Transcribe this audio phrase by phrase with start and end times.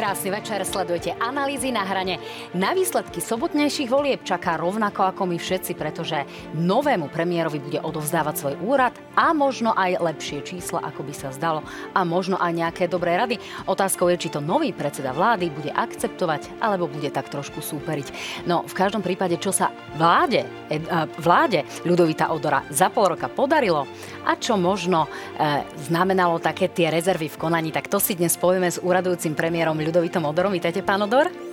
[0.00, 2.16] Krásny večer, sledujete analýzy na hrane.
[2.56, 6.24] Na výsledky sobotnejších volieb čaká rovnako ako my všetci, pretože
[6.56, 11.60] novému premiérovi bude odovzdávať svoj úrad a možno aj lepšie čísla, ako by sa zdalo
[11.92, 13.36] a možno aj nejaké dobré rady.
[13.68, 18.08] Otázkou je, či to nový predseda vlády bude akceptovať alebo bude tak trošku súperiť.
[18.48, 19.68] No v každom prípade, čo sa
[20.00, 20.48] vláde,
[21.20, 23.84] vláde Ľudovita Odora za pol roka podarilo
[24.24, 28.72] a čo možno e, znamenalo také tie rezervy v konaní, tak to si dnes povieme
[28.72, 30.54] s úradujúcim premiérom Ľudovitom Odorom.
[30.54, 31.49] Vítajte, pán Odor.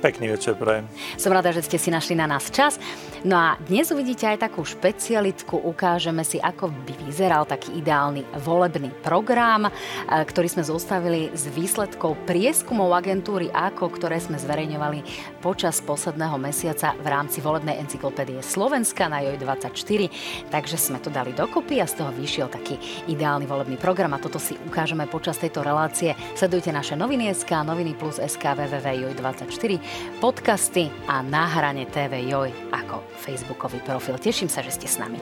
[0.00, 0.88] Pekný večer, prajem.
[1.20, 2.80] Som rada, že ste si našli na nás čas.
[3.20, 5.60] No a dnes uvidíte aj takú špecialitku.
[5.60, 9.70] Ukážeme si, ako by vyzeral taký ideálny volebný program, e,
[10.08, 15.04] ktorý sme zostavili z výsledkov prieskumov agentúry AKO, ktoré sme zverejňovali
[15.44, 20.08] počas posledného mesiaca v rámci volebnej encyklopédie Slovenska na JOJ24.
[20.48, 24.40] Takže sme to dali dokopy a z toho vyšiel taký ideálny volebný program a toto
[24.40, 26.16] si ukážeme počas tejto relácie.
[26.32, 29.89] Sledujte naše noviny SK, noviny plus SK, www.joj24
[30.20, 34.20] podcasty a na hrane TV Joj ako facebookový profil.
[34.20, 35.16] Teším sa, že ste s nami.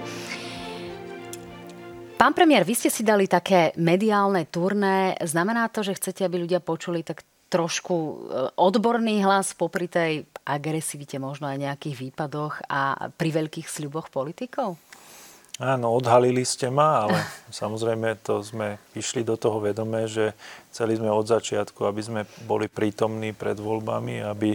[2.19, 5.15] Pán premiér, vy ste si dali také mediálne turné.
[5.23, 8.15] Znamená to, že chcete, aby ľudia počuli tak trošku e,
[8.59, 14.75] odborný hlas popri tej agresivite, možno aj nejakých výpadoch a pri veľkých sľuboch politikov?
[15.59, 17.19] Áno, odhalili ste ma, ale
[17.51, 20.33] samozrejme to sme išli do toho vedomé, že
[20.71, 24.55] chceli sme od začiatku, aby sme boli prítomní pred voľbami, aby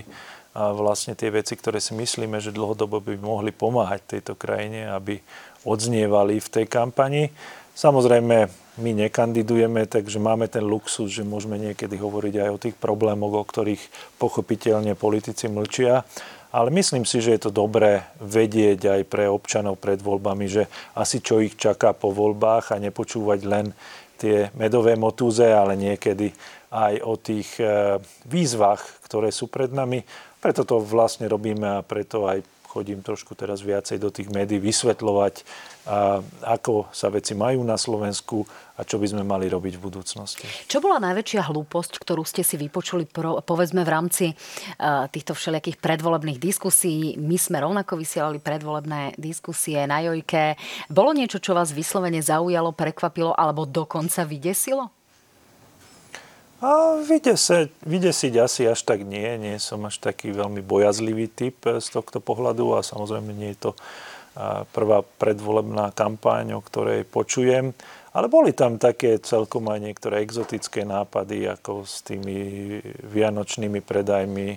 [0.53, 5.17] a vlastne tie veci, ktoré si myslíme, že dlhodobo by mohli pomáhať tejto krajine, aby
[5.65, 7.33] odznievali v tej kampani.
[7.73, 8.37] Samozrejme,
[8.77, 13.41] my nekandidujeme, takže máme ten luxus, že môžeme niekedy hovoriť aj o tých problémoch, o
[13.41, 13.81] ktorých
[14.21, 16.05] pochopiteľne politici mlčia.
[16.53, 21.17] Ale myslím si, že je to dobré vedieť aj pre občanov pred voľbami, že asi
[21.17, 23.73] čo ich čaká po voľbách a nepočúvať len
[24.21, 26.29] tie medové motúze, ale niekedy
[26.69, 27.97] aj o tých e,
[28.29, 30.05] výzvach, ktoré sú pred nami.
[30.37, 35.45] Preto to vlastne robíme a preto aj chodím trošku teraz viacej do tých médií vysvetľovať,
[36.41, 38.41] ako sa veci majú na Slovensku
[38.73, 40.49] a čo by sme mali robiť v budúcnosti.
[40.65, 43.05] Čo bola najväčšia hlúposť, ktorú ste si vypočuli,
[43.45, 44.25] povedzme, v rámci
[45.13, 47.13] týchto všelijakých predvolebných diskusí?
[47.21, 50.57] My sme rovnako vysielali predvolebné diskusie na Jojke.
[50.89, 54.89] Bolo niečo, čo vás vyslovene zaujalo, prekvapilo alebo dokonca vydesilo?
[56.63, 59.27] A vydesiť, vydesiť asi až tak nie.
[59.35, 63.71] Nie som až taký veľmi bojazlivý typ z tohto pohľadu a samozrejme nie je to
[64.71, 67.75] prvá predvolebná kampaň, o ktorej počujem.
[68.15, 72.79] Ale boli tam také celkom aj niektoré exotické nápady, ako s tými
[73.11, 74.55] vianočnými predajmi,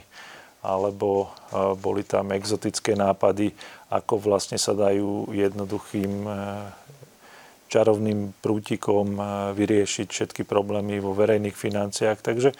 [0.62, 1.34] alebo
[1.82, 3.50] boli tam exotické nápady,
[3.90, 6.22] ako vlastne sa dajú jednoduchým
[7.66, 9.18] čarovným prútikom
[9.54, 12.18] vyriešiť všetky problémy vo verejných financiách.
[12.22, 12.50] Takže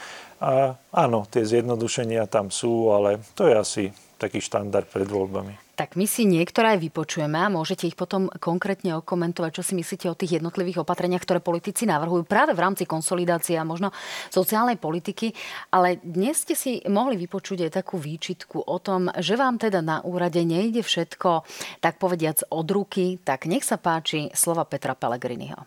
[0.43, 3.84] a, áno, tie zjednodušenia tam sú, ale to je asi
[4.21, 5.66] taký štandard pred voľbami.
[5.76, 10.09] Tak my si niektoré aj vypočujeme a môžete ich potom konkrétne okomentovať, čo si myslíte
[10.09, 13.92] o tých jednotlivých opatreniach, ktoré politici navrhujú práve v rámci konsolidácie a možno
[14.32, 15.37] sociálnej politiky.
[15.69, 20.00] Ale dnes ste si mohli vypočuť aj takú výčitku o tom, že vám teda na
[20.00, 21.44] úrade nejde všetko,
[21.84, 23.20] tak povediac od ruky.
[23.20, 25.60] Tak nech sa páči slova Petra Pellegriniho.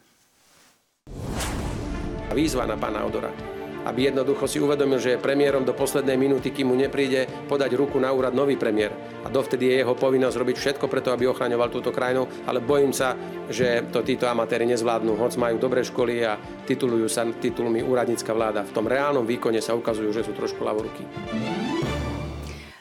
[2.33, 6.71] Výzva na pána Odora aby jednoducho si uvedomil, že je premiérom do poslednej minúty, kým
[6.71, 8.91] mu nepríde podať ruku na úrad nový premiér.
[9.23, 13.15] A dovtedy je jeho povinnosť robiť všetko preto, aby ochraňoval túto krajinu, ale bojím sa,
[13.47, 16.35] že to títo amatéri nezvládnu, hoc majú dobré školy a
[16.67, 18.65] titulujú sa titulmi úradnícka vláda.
[18.65, 21.03] V tom reálnom výkone sa ukazujú, že sú trošku ľavoruky.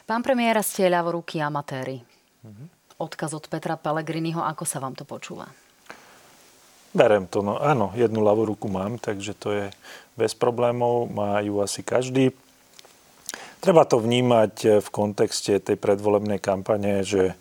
[0.09, 2.01] Pán premiéra, ste ľavoruky amatéri.
[2.99, 5.68] Odkaz od Petra Pellegriniho, ako sa vám to počúva?
[6.97, 9.67] Berem to, no áno, jednu ľavú ruku mám, takže to je
[10.17, 12.33] bez problémov, má ju asi každý.
[13.61, 17.35] Treba to vnímať v kontexte tej predvolebnej kampane, že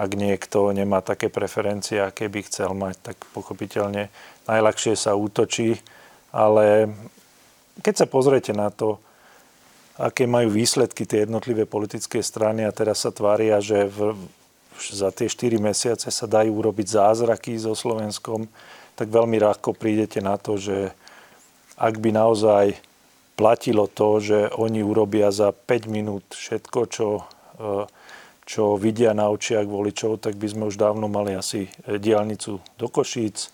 [0.00, 4.08] ak niekto nemá také preferencie, aké by chcel mať, tak pochopiteľne
[4.48, 5.76] najľahšie sa útočí.
[6.32, 6.88] Ale
[7.84, 8.96] keď sa pozriete na to,
[10.00, 14.16] aké majú výsledky tie jednotlivé politické strany a teraz sa tvária, že v,
[14.80, 18.48] za tie 4 mesiace sa dajú urobiť zázraky so Slovenskom,
[19.00, 20.92] tak veľmi ľahko prídete na to, že
[21.80, 22.76] ak by naozaj
[23.32, 27.24] platilo to, že oni urobia za 5 minút všetko, čo,
[27.56, 27.88] e,
[28.44, 33.48] čo vidia na očiach voličov, tak by sme už dávno mali asi diálnicu do Košíc,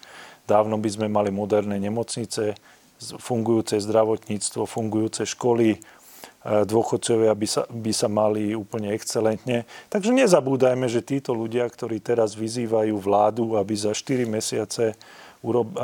[0.50, 2.58] dávno by sme mali moderné nemocnice,
[2.98, 5.78] fungujúce zdravotníctvo, fungujúce školy, e,
[6.66, 9.62] dôchodcovia by sa, by sa mali úplne excelentne.
[9.94, 14.98] Takže nezabúdajme, že títo ľudia, ktorí teraz vyzývajú vládu, aby za 4 mesiace
[15.44, 15.76] urob,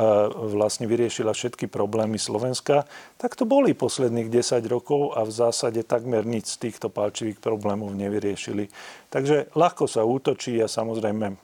[0.53, 6.25] vlastne vyriešila všetky problémy Slovenska, tak to boli posledných 10 rokov a v zásade takmer
[6.25, 8.69] nič z týchto palčivých problémov nevyriešili.
[9.13, 11.37] Takže ľahko sa útočí a samozrejme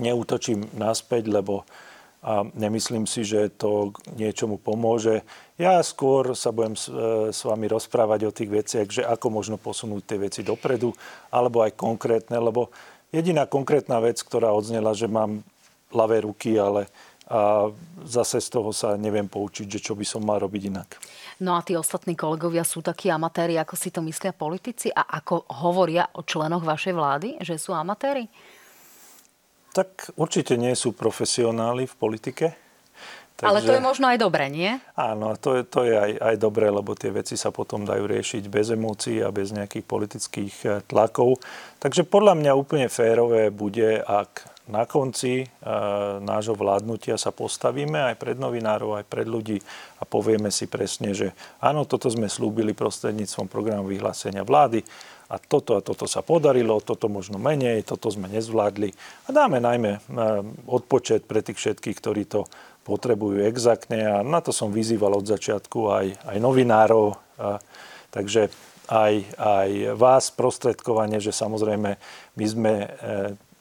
[0.00, 1.64] neútočím naspäť, lebo
[2.22, 5.26] a nemyslím si, že to niečomu pomôže.
[5.58, 9.58] Ja skôr sa budem s, e, s vami rozprávať o tých veciach, že ako možno
[9.58, 10.94] posunúť tie veci dopredu,
[11.34, 12.70] alebo aj konkrétne, lebo
[13.10, 15.42] jediná konkrétna vec, ktorá odznela, že mám
[15.90, 16.86] ľavé ruky, ale
[17.30, 17.70] a
[18.02, 20.88] zase z toho sa neviem poučiť, že čo by som mal robiť inak.
[21.42, 25.46] No a tí ostatní kolegovia sú takí amatéri, ako si to myslia politici a ako
[25.62, 28.26] hovoria o členoch vašej vlády, že sú amatéri?
[29.72, 32.46] Tak určite nie sú profesionáli v politike.
[33.42, 34.78] Takže, Ale to je možno aj dobré, nie?
[34.94, 38.46] Áno, to je, to je aj, aj dobré, lebo tie veci sa potom dajú riešiť
[38.46, 41.42] bez emócií a bez nejakých politických eh, tlakov.
[41.82, 45.46] Takže podľa mňa úplne férové bude, ak na konci e,
[46.22, 49.58] nášho vládnutia sa postavíme aj pred novinárov, aj pred ľudí
[49.98, 54.86] a povieme si presne, že áno, toto sme slúbili prostredníctvom programu vyhlásenia vlády
[55.26, 58.94] a toto a toto sa podarilo, toto možno menej, toto sme nezvládli.
[59.26, 60.00] A dáme najmä e,
[60.70, 62.46] odpočet pre tých všetkých, ktorí to
[62.82, 67.14] potrebujú exaktne a na to som vyzýval od začiatku aj, aj novinárov.
[67.38, 67.58] A,
[68.10, 68.50] takže
[68.90, 71.96] aj, aj vás prostredkovanie, že samozrejme
[72.36, 72.88] my sme, e,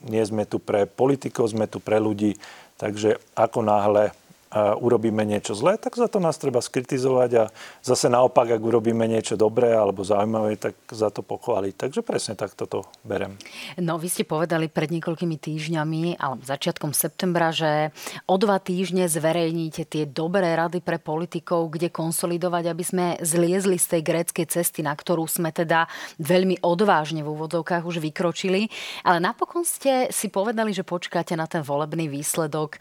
[0.10, 2.36] nie sme tu pre politikov, sme tu pre ľudí,
[2.82, 4.12] takže ako náhle
[4.54, 7.44] urobíme niečo zlé, tak za to nás treba skritizovať a
[7.80, 11.74] zase naopak, ak urobíme niečo dobré alebo zaujímavé, tak za to pochváliť.
[11.88, 13.40] Takže presne tak toto berem.
[13.80, 17.96] No, vy ste povedali pred niekoľkými týždňami, alebo začiatkom septembra, že
[18.28, 23.98] o dva týždne zverejníte tie dobré rady pre politikov, kde konsolidovať, aby sme zliezli z
[23.98, 25.88] tej gréckej cesty, na ktorú sme teda
[26.20, 28.68] veľmi odvážne v úvodzovkách už vykročili.
[29.08, 32.76] Ale napokon ste si povedali, že počkáte na ten volebný výsledok.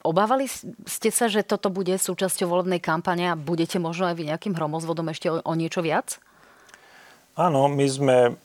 [0.00, 0.48] Obávali
[0.94, 5.10] ste sa, že toto bude súčasťou volebnej kampane a budete možno aj vy nejakým hromozvodom
[5.10, 6.22] ešte o, o niečo viac?
[7.34, 8.38] Áno, my sme,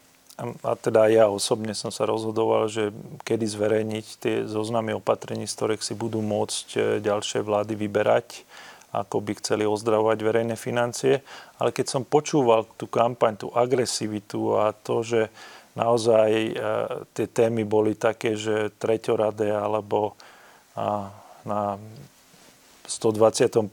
[0.65, 2.89] a teda ja osobne som sa rozhodoval, že
[3.21, 8.41] kedy zverejniť tie zoznamy opatrení, z ktorých si budú môcť e, ďalšie vlády vyberať,
[8.89, 11.21] ako by chceli ozdravovať verejné financie.
[11.61, 15.29] Ale keď som počúval tú kampaň, tú agresivitu a to, že
[15.77, 16.53] naozaj e,
[17.13, 20.17] tie témy boli také, že treťoradé alebo
[21.45, 21.77] na
[22.89, 23.69] 125.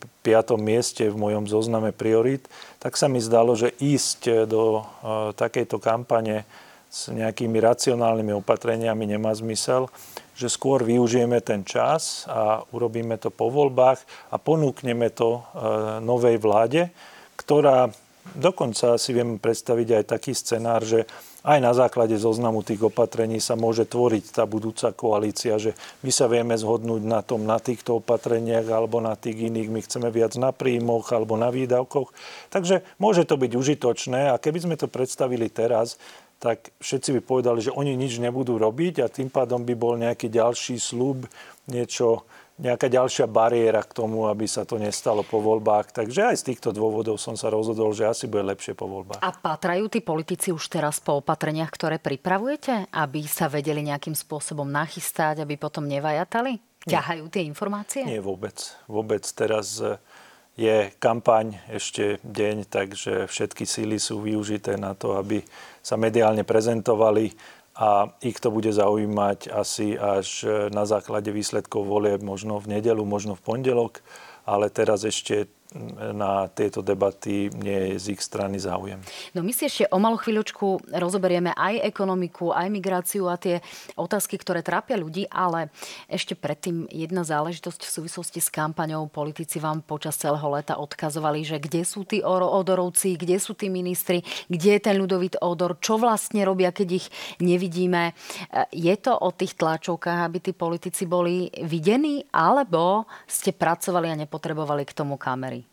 [0.61, 2.45] mieste v mojom zozname priorit,
[2.77, 6.45] tak sa mi zdalo, že ísť do e, takejto kampane
[6.93, 9.89] s nejakými racionálnymi opatreniami nemá zmysel,
[10.37, 15.41] že skôr využijeme ten čas a urobíme to po voľbách a ponúkneme to e,
[16.05, 16.93] novej vláde,
[17.41, 17.89] ktorá
[18.37, 21.09] dokonca si viem predstaviť aj taký scenár, že
[21.47, 26.27] aj na základe zoznamu tých opatrení sa môže tvoriť tá budúca koalícia, že my sa
[26.27, 29.71] vieme zhodnúť na tom, na týchto opatreniach alebo na tých iných.
[29.71, 32.11] My chceme viac na príjmoch alebo na výdavkoch.
[32.51, 36.03] Takže môže to byť užitočné a keby sme to predstavili teraz,
[36.43, 40.27] tak všetci by povedali, že oni nič nebudú robiť a tým pádom by bol nejaký
[40.29, 41.31] ďalší slúb,
[41.71, 45.93] niečo nejaká ďalšia bariéra k tomu, aby sa to nestalo po voľbách.
[45.93, 49.21] Takže aj z týchto dôvodov som sa rozhodol, že asi bude lepšie po voľbách.
[49.21, 54.64] A patrajú tí politici už teraz po opatreniach, ktoré pripravujete, aby sa vedeli nejakým spôsobom
[54.64, 56.57] nachystať, aby potom nevajatali?
[56.87, 58.07] Ťahajú tie informácie?
[58.07, 58.57] Nie vôbec.
[58.87, 59.99] Vôbec teraz e,
[60.54, 65.42] je kampaň ešte deň, takže všetky síly sú využité na to, aby
[65.85, 67.35] sa mediálne prezentovali
[67.76, 73.37] a ich to bude zaujímať asi až na základe výsledkov volie možno v nedelu, možno
[73.37, 74.00] v pondelok,
[74.49, 75.45] ale teraz ešte
[76.12, 79.02] na tieto debaty nie je z ich strany záujem.
[79.37, 83.61] No my si ešte o malú chvíľočku rozoberieme aj ekonomiku, aj migráciu a tie
[83.99, 85.68] otázky, ktoré trápia ľudí, ale
[86.09, 89.11] ešte predtým jedna záležitosť v súvislosti s kampaňou.
[89.12, 94.25] Politici vám počas celého leta odkazovali, že kde sú tí odorovci, kde sú tí ministri,
[94.49, 97.06] kde je ten ľudovít odor, čo vlastne robia, keď ich
[97.42, 98.16] nevidíme.
[98.73, 104.87] Je to o tých tlačovkách, aby tí politici boli videní, alebo ste pracovali a nepotrebovali
[104.87, 105.65] k tomu kamery?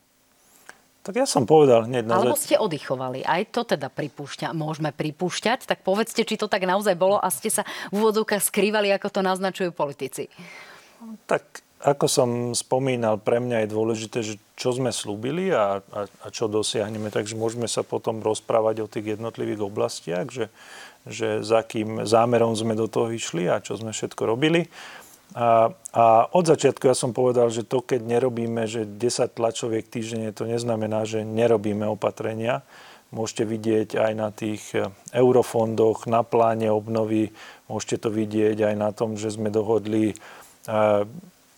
[1.04, 3.28] Tak ja som povedal hneď na Alebo ste oddychovali.
[3.28, 5.68] Aj to teda pripúšťa, môžeme pripúšťať.
[5.68, 9.20] Tak povedzte, či to tak naozaj bolo a ste sa v úvodzovkách skrývali, ako to
[9.20, 10.32] naznačujú politici.
[11.28, 11.44] Tak
[11.84, 16.48] ako som spomínal, pre mňa je dôležité, že čo sme slúbili a, a, a čo
[16.48, 17.12] dosiahneme.
[17.12, 20.48] Takže môžeme sa potom rozprávať o tých jednotlivých oblastiach, že,
[21.04, 24.72] že za akým zámerom sme do toho išli a čo sme všetko robili.
[25.34, 30.30] A, a od začiatku ja som povedal, že to, keď nerobíme, že 10 tlačoviek týždenne,
[30.30, 32.62] to neznamená, že nerobíme opatrenia.
[33.10, 37.30] Môžete vidieť aj na tých e, eurofondoch, na pláne obnovy,
[37.70, 40.16] môžete to vidieť aj na tom, že sme dohodli e,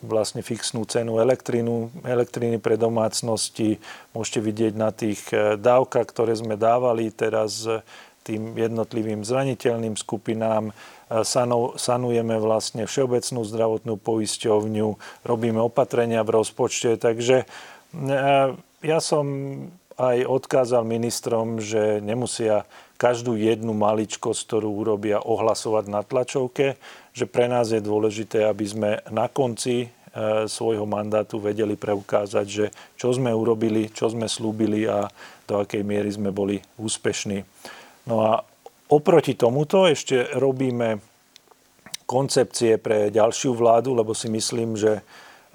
[0.04, 3.80] vlastne fixnú cenu elektrínu, elektriny pre domácnosti.
[4.12, 7.64] Môžete vidieť na tých e, dávkach, ktoré sme dávali teraz
[8.26, 10.74] tým jednotlivým zraniteľným skupinám.
[11.78, 14.88] Sanujeme vlastne Všeobecnú zdravotnú poisťovňu,
[15.22, 17.46] robíme opatrenia v rozpočte, takže
[18.82, 19.26] ja som
[19.96, 26.80] aj odkázal ministrom, že nemusia každú jednu maličkosť, ktorú urobia, ohlasovať na tlačovke,
[27.16, 29.88] že pre nás je dôležité, aby sme na konci e,
[30.48, 32.66] svojho mandátu vedeli preukázať, že
[33.00, 35.08] čo sme urobili, čo sme slúbili a
[35.48, 37.44] do akej miery sme boli úspešní.
[38.06, 38.46] No a
[38.90, 41.02] oproti tomuto ešte robíme
[42.06, 45.02] koncepcie pre ďalšiu vládu, lebo si myslím, že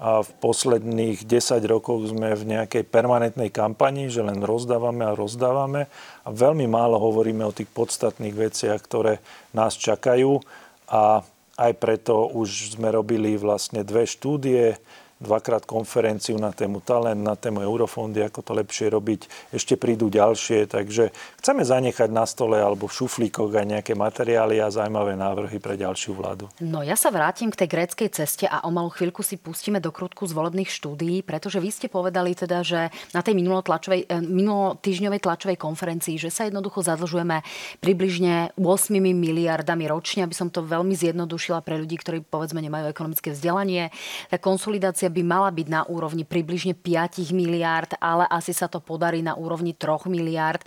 [0.01, 5.85] v posledných 10 rokoch sme v nejakej permanentnej kampani, že len rozdávame a rozdávame
[6.25, 9.21] a veľmi málo hovoríme o tých podstatných veciach, ktoré
[9.53, 10.41] nás čakajú.
[10.89, 11.21] A
[11.53, 14.81] aj preto už sme robili vlastne dve štúdie,
[15.21, 19.53] dvakrát konferenciu na tému talent, na tému eurofondy, ako to lepšie robiť.
[19.53, 24.73] Ešte prídu ďalšie, takže chceme zanechať na stole alebo v šuflíkoch aj nejaké materiály a
[24.73, 26.49] zaujímavé návrhy pre ďalšiu vládu.
[26.57, 29.93] No ja sa vrátim k tej gréckej ceste a o malú chvíľku si pustíme do
[29.93, 35.57] krutku z volebných štúdií, pretože vy ste povedali teda, že na tej eh, minulotýžňovej tlačovej
[35.61, 37.45] konferencii, že sa jednoducho zadlžujeme
[37.77, 43.35] približne 8 miliardami ročne, aby som to veľmi zjednodušila pre ľudí, ktorí povedzme nemajú ekonomické
[43.35, 43.93] vzdelanie.
[44.33, 49.19] Tá konsolidácia by mala byť na úrovni približne 5 miliárd, ale asi sa to podarí
[49.19, 50.63] na úrovni 3 miliárd.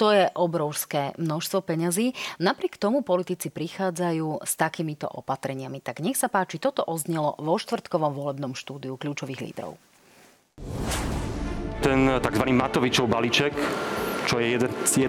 [0.00, 2.16] To je obrovské množstvo peňazí.
[2.40, 5.84] Napriek tomu politici prichádzajú s takýmito opatreniami.
[5.84, 9.76] Tak nech sa páči, toto oznelo vo štvrtkovom volebnom štúdiu kľúčových lídrov.
[11.84, 12.44] Ten tzv.
[12.50, 13.52] Matovičov balíček
[14.26, 15.08] čo je 1,2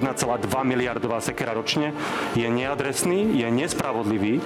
[0.63, 1.93] miliardová sekera ročne,
[2.33, 4.41] je neadresný, je nespravodlivý,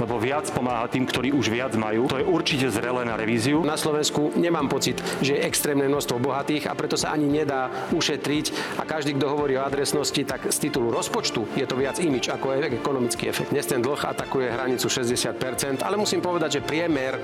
[0.00, 2.08] lebo viac pomáha tým, ktorí už viac majú.
[2.10, 3.62] To je určite zrelé na revíziu.
[3.64, 8.76] Na Slovensku nemám pocit, že je extrémne množstvo bohatých a preto sa ani nedá ušetriť
[8.80, 12.56] a každý, kto hovorí o adresnosti, tak z titulu rozpočtu je to viac imič ako
[12.60, 13.50] ekonomický efekt.
[13.50, 17.18] Dnes ten dlh atakuje hranicu 60%, ale musím povedať, že priemer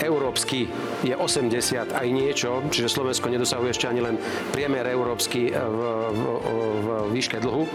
[0.00, 0.68] európsky
[1.04, 4.16] je 80 aj niečo, čiže Slovensko nedosahuje ešte ani len
[4.52, 5.80] priemer európsky v,
[6.10, 7.68] v, v výške dlhu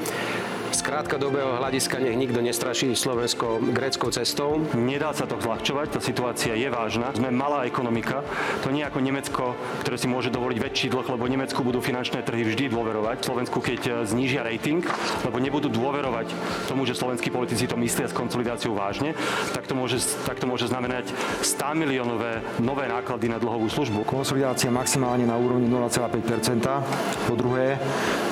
[0.75, 4.59] z krátkodobého hľadiska nech nikto nestraší Slovensko gréckou cestou.
[4.75, 7.15] Nedá sa to zľahčovať, tá situácia je vážna.
[7.15, 8.19] Sme malá ekonomika,
[8.59, 9.55] to nie ako Nemecko,
[9.87, 13.23] ktoré si môže dovoliť väčší dlh, lebo Nemecku budú finančné trhy vždy dôverovať.
[13.23, 14.83] Slovensku, keď e, znížia rating,
[15.23, 16.35] lebo nebudú dôverovať
[16.67, 19.15] tomu, že slovenskí politici to myslia s konsolidáciou vážne,
[19.55, 21.07] tak to môže, tak to môže znamenať
[21.39, 24.03] 100 miliónové nové náklady na dlhovú službu.
[24.03, 27.79] Konsolidácia maximálne na úrovni 0,5 Po druhé,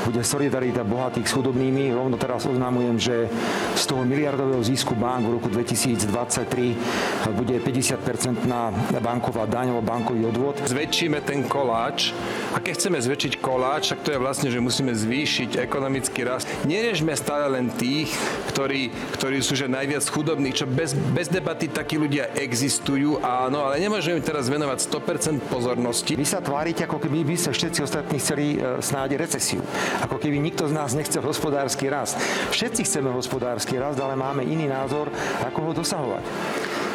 [0.04, 1.96] bude solidarita bohatých s chudobnými.
[1.96, 3.30] Rovno teraz teraz oznamujem, že
[3.78, 10.26] z toho miliardového zisku bank v roku 2023 bude 50% na banková daň alebo bankový
[10.34, 10.58] odvod.
[10.66, 12.10] Zväčšíme ten koláč
[12.50, 16.50] a keď chceme zväčšiť koláč, tak to je vlastne, že musíme zvýšiť ekonomický rast.
[16.66, 18.10] Nerežme stále len tých,
[18.50, 23.78] ktorí, ktorí sú že najviac chudobní, čo bez, bez debaty takí ľudia existujú, áno, ale
[23.78, 26.18] nemôžeme im teraz venovať 100% pozornosti.
[26.18, 29.62] Vy sa tvárite, ako keby by sa všetci ostatní chceli e, snáď recesiu.
[30.02, 32.23] Ako keby nikto z nás nechcel hospodársky rast.
[32.54, 35.10] Všetci chceme hospodársky rast, ale máme iný názor,
[35.42, 36.24] ako ho dosahovať.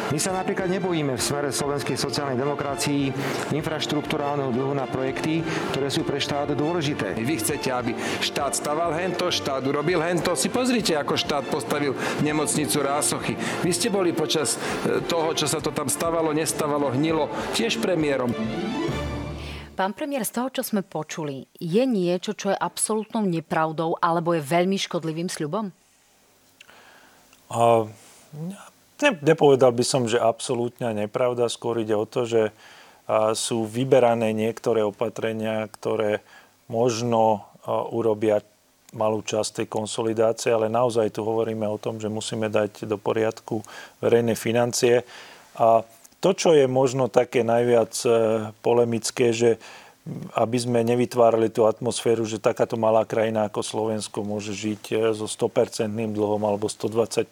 [0.09, 3.13] My sa napríklad nebojíme v smere slovenskej sociálnej demokracii
[3.53, 7.13] infraštruktúrálneho dlhu na projekty, ktoré sú pre štát dôležité.
[7.13, 10.33] Vy chcete, aby štát staval hento, štát urobil hento.
[10.33, 11.93] Si pozrite, ako štát postavil
[12.25, 13.37] nemocnicu Rásochy.
[13.61, 18.33] Vy ste boli počas e, toho, čo sa to tam stavalo, nestavalo, hnilo, tiež premiérom.
[19.79, 24.43] Pán premiér, z toho, čo sme počuli, je niečo, čo je absolútnou nepravdou alebo je
[24.43, 25.71] veľmi škodlivým sľubom?
[28.99, 31.47] Ne, nepovedal by som, že absolútne nepravda.
[31.47, 36.19] Skôr ide o to, že uh, sú vyberané niektoré opatrenia, ktoré
[36.67, 38.43] možno uh, urobia
[38.91, 43.63] malú časť tej konsolidácie, ale naozaj tu hovoríme o tom, že musíme dať do poriadku
[44.03, 45.07] verejné financie.
[45.55, 45.87] A
[46.19, 48.09] to, čo je možno také najviac e,
[48.59, 49.59] polemické, že
[50.33, 55.29] aby sme nevytvárali tú atmosféru, že takáto malá krajina ako Slovensko môže žiť e, so
[55.29, 57.29] 100% dlhom alebo 120%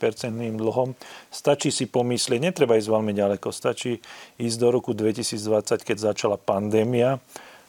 [0.56, 0.94] dlhom.
[1.32, 4.00] Stačí si pomyslieť, netreba ísť veľmi ďaleko, stačí
[4.38, 7.18] ísť do roku 2020, keď začala pandémia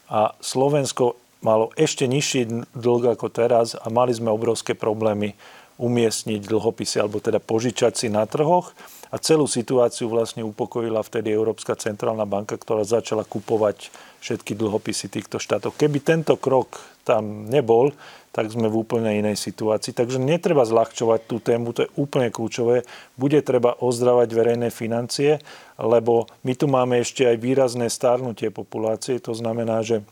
[0.08, 5.38] a Slovensko malo ešte nižší dlh ako teraz a mali sme obrovské problémy
[5.78, 8.74] umiestniť dlhopisy alebo teda požičať si na trhoch.
[9.08, 13.88] A celú situáciu vlastne upokojila vtedy Európska centrálna banka, ktorá začala kupovať
[14.20, 15.72] všetky dlhopisy týchto štátov.
[15.80, 16.76] Keby tento krok
[17.08, 17.96] tam nebol,
[18.36, 19.96] tak sme v úplne inej situácii.
[19.96, 22.84] Takže netreba zľahčovať tú tému, to je úplne kľúčové.
[23.16, 25.40] Bude treba ozdravať verejné financie,
[25.80, 29.16] lebo my tu máme ešte aj výrazné stárnutie populácie.
[29.24, 30.04] To znamená, že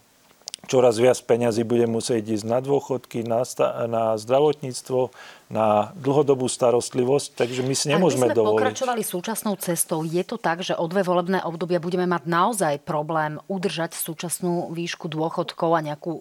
[0.64, 3.44] čoraz viac peňazí bude musieť ísť na dôchodky, na,
[3.86, 5.14] na zdravotníctvo,
[5.46, 8.50] na dlhodobú starostlivosť, takže my si nemôžeme dovoliť.
[8.50, 12.74] sme pokračovali súčasnou cestou, je to tak, že o dve volebné obdobia budeme mať naozaj
[12.82, 16.18] problém udržať súčasnú výšku dôchodkov a nejakú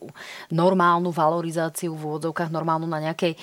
[0.54, 3.38] normálnu valorizáciu v úvodzovkách, normálnu na nejakej e,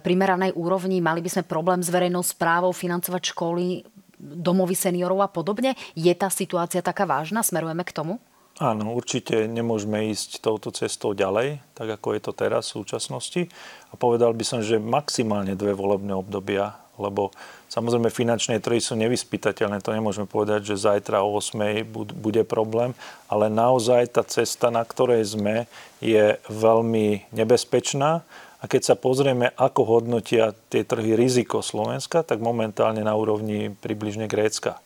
[0.00, 1.04] primeranej úrovni.
[1.04, 3.84] Mali by sme problém s verejnou správou financovať školy,
[4.16, 5.76] domovy seniorov a podobne.
[5.92, 7.44] Je tá situácia taká vážna?
[7.44, 8.16] Smerujeme k tomu?
[8.56, 13.52] Áno, určite nemôžeme ísť touto cestou ďalej, tak ako je to teraz v súčasnosti.
[13.92, 17.36] A povedal by som, že maximálne dve volebné obdobia, lebo
[17.68, 19.84] samozrejme finančné trhy sú nevyspytateľné.
[19.84, 21.84] To nemôžeme povedať, že zajtra o 8
[22.16, 22.96] bude problém,
[23.28, 25.68] ale naozaj tá cesta, na ktorej sme,
[26.00, 28.24] je veľmi nebezpečná.
[28.56, 34.32] A keď sa pozrieme, ako hodnotia tie trhy riziko Slovenska, tak momentálne na úrovni približne
[34.32, 34.80] Grécka.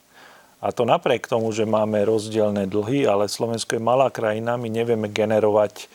[0.60, 5.08] A to napriek tomu, že máme rozdielne dlhy, ale Slovensko je malá krajina, my nevieme
[5.08, 5.88] generovať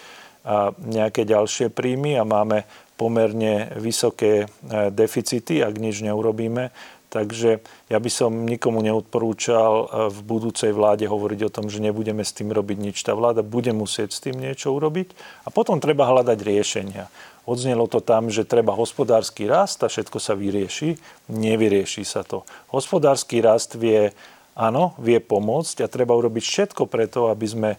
[0.77, 4.47] nejaké ďalšie príjmy a máme pomerne vysoké e,
[4.93, 6.71] deficity, ak nič neurobíme.
[7.11, 12.23] Takže ja by som nikomu neodporúčal e, v budúcej vláde hovoriť o tom, že nebudeme
[12.23, 12.97] s tým robiť nič.
[13.03, 15.11] Tá vláda bude musieť s tým niečo urobiť
[15.43, 17.11] a potom treba hľadať riešenia.
[17.45, 20.97] Odznelo to tam, že treba hospodársky rast a všetko sa vyrieši.
[21.29, 22.41] Nevyrieši sa to.
[22.73, 24.15] Hospodársky rast vie
[24.55, 27.69] áno, vie pomôcť a treba urobiť všetko preto, aby sme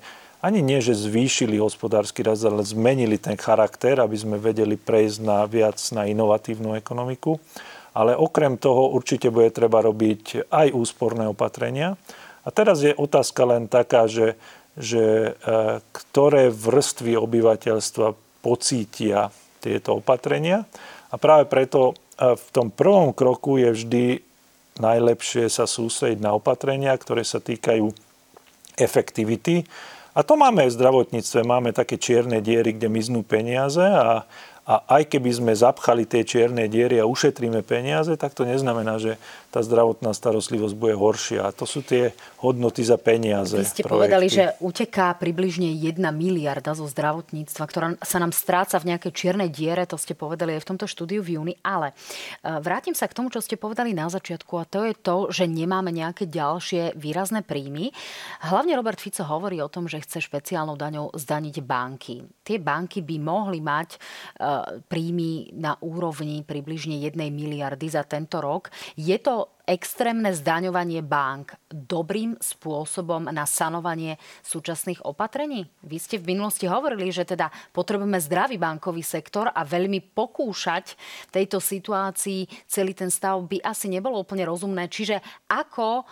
[0.45, 5.42] ani nie, že zvýšili hospodársky rast, ale zmenili ten charakter, aby sme vedeli prejsť na
[5.49, 7.40] viac na inovatívnu ekonomiku.
[7.97, 11.97] Ale okrem toho určite bude treba robiť aj úsporné opatrenia.
[12.45, 14.37] A teraz je otázka len taká, že,
[14.76, 18.12] že e, ktoré vrstvy obyvateľstva
[18.45, 19.33] pocítia
[19.64, 20.69] tieto opatrenia.
[21.08, 24.04] A práve preto e, v tom prvom kroku je vždy
[24.78, 27.89] najlepšie sa sústrediť na opatrenia, ktoré sa týkajú
[28.76, 29.65] efektivity.
[30.17, 34.25] A to máme v zdravotníctve, máme také čierne diery, kde miznú peniaze a,
[34.65, 39.21] a aj keby sme zapchali tie čierne diery a ušetríme peniaze, tak to neznamená, že
[39.56, 41.49] tá zdravotná starostlivosť bude horšia.
[41.49, 42.12] A to sú tie
[42.45, 43.56] hodnoty za peniaze.
[43.56, 43.97] Vy ste projekty.
[43.97, 49.49] povedali, že uteká približne 1 miliarda zo zdravotníctva, ktorá sa nám stráca v nejakej čiernej
[49.49, 51.54] diere, to ste povedali aj v tomto štúdiu v júni.
[51.64, 51.97] Ale
[52.45, 55.49] e, vrátim sa k tomu, čo ste povedali na začiatku a to je to, že
[55.49, 57.97] nemáme nejaké ďalšie výrazné príjmy.
[58.45, 62.28] Hlavne Robert Fico hovorí o tom, že chce špeciálnou daňou zdaniť banky.
[62.45, 63.99] Tie banky by mohli mať e,
[64.84, 68.69] príjmy na úrovni približne 1 miliardy za tento rok.
[69.00, 74.15] Je to extrémne zdaňovanie bank dobrým spôsobom na sanovanie
[74.47, 75.67] súčasných opatrení?
[75.83, 80.95] Vy ste v minulosti hovorili, že teda potrebujeme zdravý bankový sektor a veľmi pokúšať
[81.29, 84.87] v tejto situácii celý ten stav by asi nebolo úplne rozumné.
[84.87, 85.19] Čiže
[85.50, 86.07] ako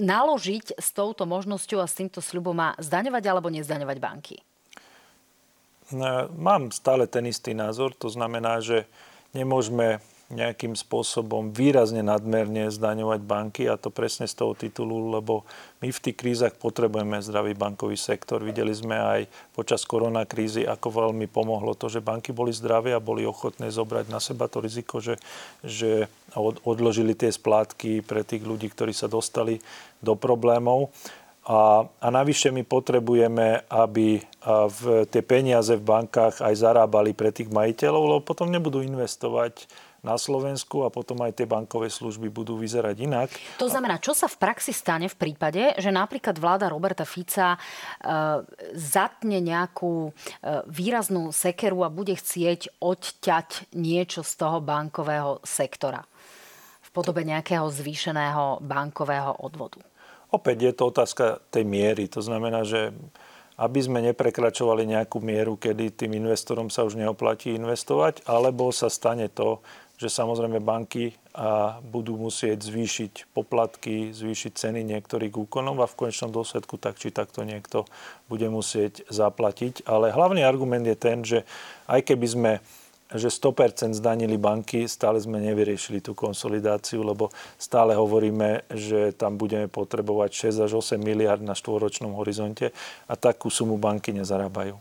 [0.00, 4.36] naložiť s touto možnosťou a s týmto sľubom a zdaňovať alebo nezdaňovať banky?
[6.32, 8.88] Mám stále ten istý názor, to znamená, že
[9.36, 10.00] nemôžeme
[10.32, 15.44] nejakým spôsobom výrazne nadmerne zdaňovať banky a to presne z toho titulu, lebo
[15.84, 18.40] my v tých krízach potrebujeme zdravý bankový sektor.
[18.40, 19.20] Videli sme aj
[19.52, 24.16] počas koronakrízy, ako veľmi pomohlo to, že banky boli zdravé a boli ochotné zobrať na
[24.16, 25.20] seba to riziko, že,
[25.60, 26.08] že
[26.64, 29.60] odložili tie splátky pre tých ľudí, ktorí sa dostali
[30.00, 30.88] do problémov.
[31.44, 34.80] A, a navyše my potrebujeme, aby v
[35.12, 39.68] tie peniaze v bankách aj zarábali pre tých majiteľov, lebo potom nebudú investovať
[40.04, 43.28] na Slovensku a potom aj tie bankové služby budú vyzerať inak.
[43.56, 47.58] To znamená, čo sa v praxi stane v prípade, že napríklad vláda Roberta Fica e,
[48.76, 50.10] zatne nejakú e,
[50.68, 56.04] výraznú sekeru a bude chcieť odťať niečo z toho bankového sektora
[56.84, 59.80] v podobe nejakého zvýšeného bankového odvodu?
[60.28, 62.10] Opäť je to otázka tej miery.
[62.12, 62.92] To znamená, že
[63.54, 69.30] aby sme neprekračovali nejakú mieru, kedy tým investorom sa už neoplatí investovať, alebo sa stane
[69.30, 69.62] to,
[70.04, 71.16] že samozrejme banky
[71.88, 77.40] budú musieť zvýšiť poplatky, zvýšiť ceny niektorých úkonov a v konečnom dôsledku tak či takto
[77.40, 77.88] niekto
[78.28, 79.88] bude musieť zaplatiť.
[79.88, 81.48] Ale hlavný argument je ten, že
[81.88, 82.52] aj keby sme
[83.14, 89.70] že 100% zdanili banky, stále sme nevyriešili tú konsolidáciu, lebo stále hovoríme, že tam budeme
[89.70, 92.74] potrebovať 6 až 8 miliard na štvoročnom horizonte
[93.06, 94.74] a takú sumu banky nezarábajú.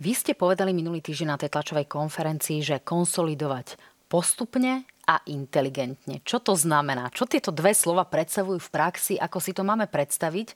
[0.00, 6.20] Vy ste povedali minulý týždeň na tej tlačovej konferencii, že konsolidovať postupne a inteligentne.
[6.20, 7.08] Čo to znamená?
[7.08, 9.14] Čo tieto dve slova predstavujú v praxi?
[9.16, 10.52] Ako si to máme predstaviť?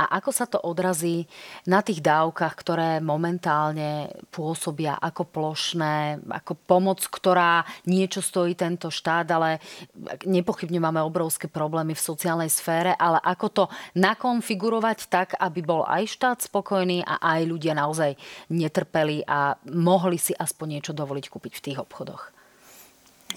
[0.00, 1.28] A ako sa to odrazí
[1.68, 9.28] na tých dávkach, ktoré momentálne pôsobia ako plošné, ako pomoc, ktorá niečo stojí tento štát,
[9.36, 9.60] ale
[10.24, 13.64] nepochybne máme obrovské problémy v sociálnej sfére, ale ako to
[14.00, 18.16] nakonfigurovať tak, aby bol aj štát spokojný a aj ľudia naozaj
[18.48, 22.39] netrpeli a mohli si aspoň niečo dovoliť kúpiť v tých obchodoch.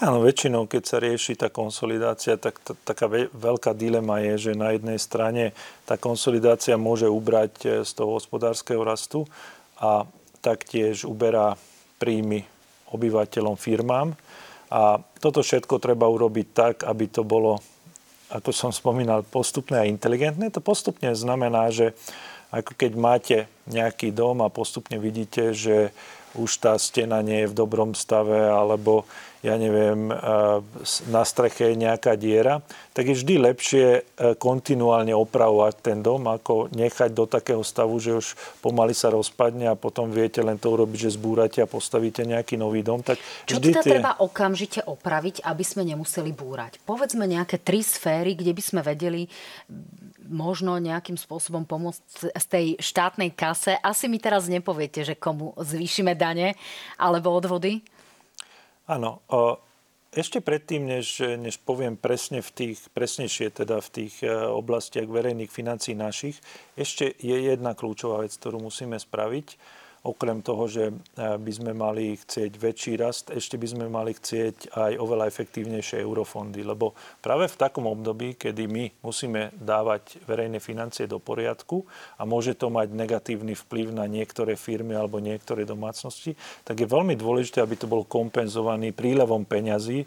[0.02, 4.52] Áno, väčšinou, keď sa rieši tá konsolidácia, tak t- taká ve- veľká dilema je, že
[4.58, 5.54] na jednej strane
[5.86, 9.22] tá konsolidácia môže ubrať e, z toho hospodárskeho rastu
[9.78, 10.02] a
[10.42, 11.54] taktiež uberá
[12.02, 12.42] príjmy
[12.90, 14.18] obyvateľom, firmám.
[14.66, 17.62] A toto všetko treba urobiť tak, aby to bolo,
[18.34, 20.50] ako som spomínal, postupné a inteligentné.
[20.50, 21.94] To postupne znamená, že
[22.50, 23.36] ako keď máte
[23.70, 25.94] nejaký dom a postupne vidíte, že
[26.34, 29.06] už tá stena nie je v dobrom stave, alebo
[29.44, 30.16] ja neviem, eh,
[31.12, 32.64] na streche je nejaká diera,
[32.96, 34.02] tak je vždy lepšie eh,
[34.40, 38.26] kontinuálne opravovať ten dom, ako nechať do takého stavu, že už
[38.64, 42.80] pomaly sa rozpadne a potom viete len to urobiť, že zbúrate a postavíte nejaký nový
[42.80, 43.04] dom.
[43.04, 44.00] Tak Čo teda tie...
[44.00, 46.80] treba okamžite opraviť, aby sme nemuseli búrať?
[46.88, 49.28] Povedzme nejaké tri sféry, kde by sme vedeli
[50.28, 53.76] možno nejakým spôsobom pomôcť z tej štátnej kase.
[53.80, 56.56] Asi mi teraz nepoviete, že komu zvýšime dane
[56.96, 57.84] alebo odvody?
[58.88, 59.24] Áno.
[60.14, 65.50] Ešte predtým, než, než poviem presne v tých, presnejšie teda v tých e, oblastiach verejných
[65.50, 66.38] financí našich,
[66.78, 69.58] ešte je jedna kľúčová vec, ktorú musíme spraviť
[70.04, 74.76] okrem toho, že eh, by sme mali chcieť väčší rast, ešte by sme mali chcieť
[74.76, 76.60] aj oveľa efektívnejšie eurofondy.
[76.60, 76.92] Lebo
[77.24, 81.88] práve v takom období, kedy my musíme dávať verejné financie do poriadku
[82.20, 87.16] a môže to mať negatívny vplyv na niektoré firmy alebo niektoré domácnosti, tak je veľmi
[87.16, 90.04] dôležité, aby to bol kompenzovaný prílevom peňazí,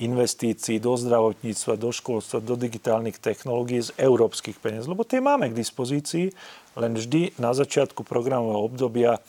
[0.00, 4.88] investícií do zdravotníctva, do školstva, do digitálnych technológií z európskych peniazí.
[4.88, 6.32] Lebo tie máme k dispozícii
[6.80, 9.20] len vždy na začiatku programového obdobia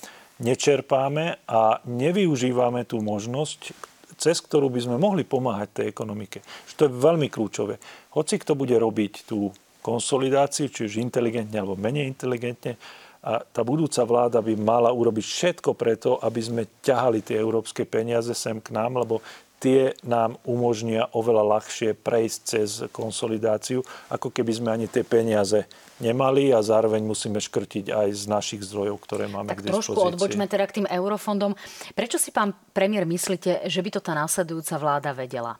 [0.41, 3.75] nečerpáme a nevyužívame tú možnosť,
[4.17, 6.41] cez ktorú by sme mohli pomáhať tej ekonomike.
[6.69, 7.75] Že to je veľmi kľúčové.
[8.13, 12.77] Hoci kto bude robiť tú konsolidáciu, či už inteligentne alebo menej inteligentne,
[13.21, 18.34] a tá budúca vláda by mala urobiť všetko preto, aby sme ťahali tie európske peniaze
[18.34, 19.21] sem k nám, lebo
[19.62, 25.69] tie nám umožnia oveľa ľahšie prejsť cez konsolidáciu, ako keby sme ani tie peniaze
[26.02, 29.93] nemali a zároveň musíme škrtiť aj z našich zdrojov, ktoré máme tak k dispozícii.
[29.93, 31.54] trošku odbočme teda k tým eurofondom.
[31.93, 35.54] Prečo si, pán premiér, myslíte, že by to tá následujúca vláda vedela?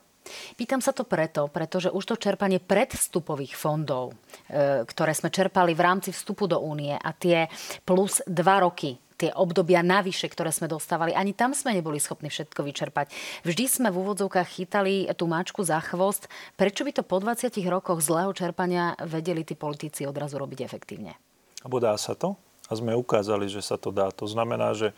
[0.54, 4.14] Pýtam sa to preto, pretože už to čerpanie predvstupových fondov,
[4.46, 7.50] e, ktoré sme čerpali v rámci vstupu do únie a tie
[7.82, 11.14] plus dva roky tie obdobia navyše, ktoré sme dostávali.
[11.14, 13.14] Ani tam sme neboli schopní všetko vyčerpať.
[13.46, 16.26] Vždy sme v úvodzovkách chytali tú máčku za chvost.
[16.58, 21.14] Prečo by to po 20 rokoch zlého čerpania vedeli tí politici odrazu robiť efektívne?
[21.62, 22.34] Abo dá sa to?
[22.66, 24.10] A sme ukázali, že sa to dá.
[24.18, 24.90] To znamená, že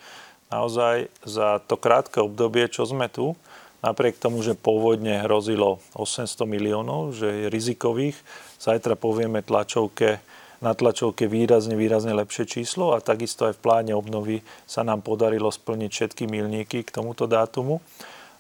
[0.49, 3.37] naozaj za to krátke obdobie, čo sme tu,
[3.85, 8.17] napriek tomu, že pôvodne hrozilo 800 miliónov, že je rizikových,
[8.57, 10.25] zajtra povieme tlačovke,
[10.64, 15.53] na tlačovke výrazne, výrazne lepšie číslo a takisto aj v pláne obnovy sa nám podarilo
[15.53, 17.85] splniť všetky milníky k tomuto dátumu.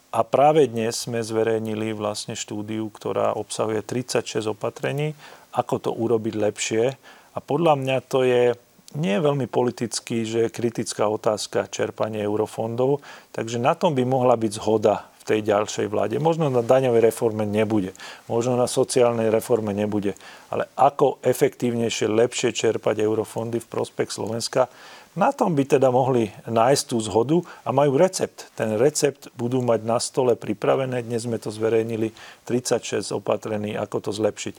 [0.08, 5.12] A práve dnes sme zverejnili vlastne štúdiu, ktorá obsahuje 36 opatrení,
[5.52, 6.84] ako to urobiť lepšie.
[7.34, 8.56] A podľa mňa to je
[8.94, 13.02] nie je veľmi politický, že je kritická otázka čerpanie eurofondov,
[13.34, 16.20] takže na tom by mohla byť zhoda tej ďalšej vláde.
[16.20, 17.96] Možno na daňovej reforme nebude,
[18.28, 20.12] možno na sociálnej reforme nebude,
[20.52, 24.68] ale ako efektívnejšie, lepšie čerpať eurofondy v prospech Slovenska,
[25.14, 28.50] na tom by teda mohli nájsť tú zhodu a majú recept.
[28.58, 31.06] Ten recept budú mať na stole pripravené.
[31.06, 32.10] Dnes sme to zverejnili
[32.42, 34.54] 36 opatrení, ako to zlepšiť.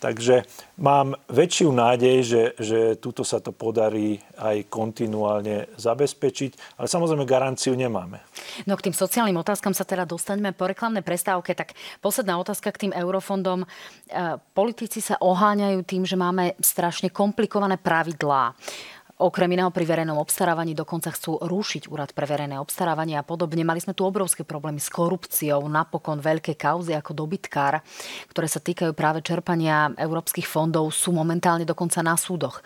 [0.00, 0.48] Takže
[0.80, 7.76] mám väčšiu nádej, že, že túto sa to podarí aj kontinuálne zabezpečiť, ale samozrejme garanciu
[7.76, 8.24] nemáme.
[8.64, 11.52] No k tým sociálnym otázkam sa teda dostaneme po reklamnej prestávke.
[11.52, 13.62] Tak posledná otázka k tým eurofondom.
[13.62, 13.66] E,
[14.56, 18.56] politici sa oháňajú tým, že máme strašne komplikované pravidlá.
[19.20, 23.60] Okrem iného pri verejnom obstarávaní dokonca chcú rušiť úrad pre verejné obstarávanie a podobne.
[23.68, 27.84] Mali sme tu obrovské problémy s korupciou, napokon veľké kauzy ako dobytkár,
[28.32, 32.64] ktoré sa týkajú práve čerpania európskych fondov, sú momentálne dokonca na súdoch.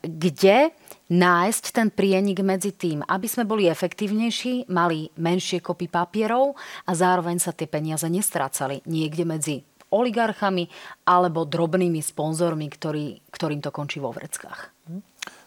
[0.00, 0.72] Kde
[1.12, 6.56] nájsť ten prienik medzi tým, aby sme boli efektívnejší, mali menšie kopy papierov
[6.88, 9.60] a zároveň sa tie peniaze nestrácali niekde medzi
[9.92, 10.72] oligarchami
[11.04, 14.75] alebo drobnými sponzormi, ktorý, ktorým to končí vo vreckách.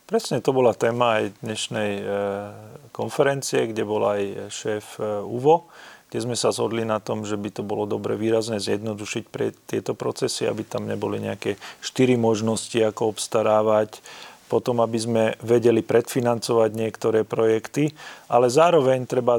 [0.09, 2.03] Presne to bola téma aj dnešnej e,
[2.89, 5.69] konferencie, kde bol aj šéf e, UVO,
[6.09, 9.93] kde sme sa zhodli na tom, že by to bolo dobre výrazne zjednodušiť pre tieto
[9.93, 14.01] procesy, aby tam neboli nejaké štyri možnosti, ako obstarávať,
[14.49, 17.93] potom aby sme vedeli predfinancovať niektoré projekty,
[18.33, 19.37] ale zároveň treba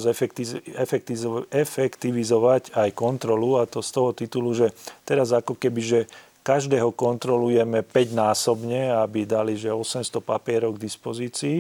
[1.51, 4.71] efektivizovať aj kontrolu a to z toho titulu, že
[5.03, 6.01] teraz ako keby, že
[6.41, 11.59] každého kontrolujeme 5 násobne, aby dali že 800 papierov k dispozícii.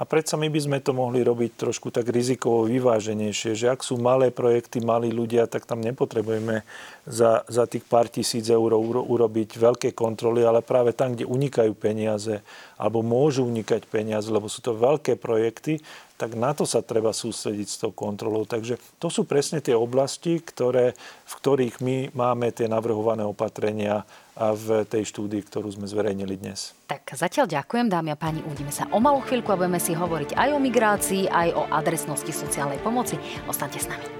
[0.00, 4.00] A predsa my by sme to mohli robiť trošku tak rizikovo vyváženejšie, že ak sú
[4.00, 6.64] malé projekty, malí ľudia, tak tam nepotrebujeme
[7.04, 12.40] za, za tých pár tisíc eur urobiť veľké kontroly, ale práve tam, kde unikajú peniaze
[12.80, 15.84] alebo môžu unikať peniaze, lebo sú to veľké projekty,
[16.20, 18.44] tak na to sa treba sústrediť s tou kontrolou.
[18.44, 20.92] Takže to sú presne tie oblasti, ktoré,
[21.24, 24.04] v ktorých my máme tie navrhované opatrenia
[24.36, 26.76] a v tej štúdii, ktorú sme zverejnili dnes.
[26.92, 28.44] Tak zatiaľ ďakujem, dámy a páni.
[28.44, 32.32] Uvidíme sa o malú chvíľku a budeme si hovoriť aj o migrácii, aj o adresnosti
[32.32, 33.16] sociálnej pomoci.
[33.48, 34.19] Ostaňte s nami.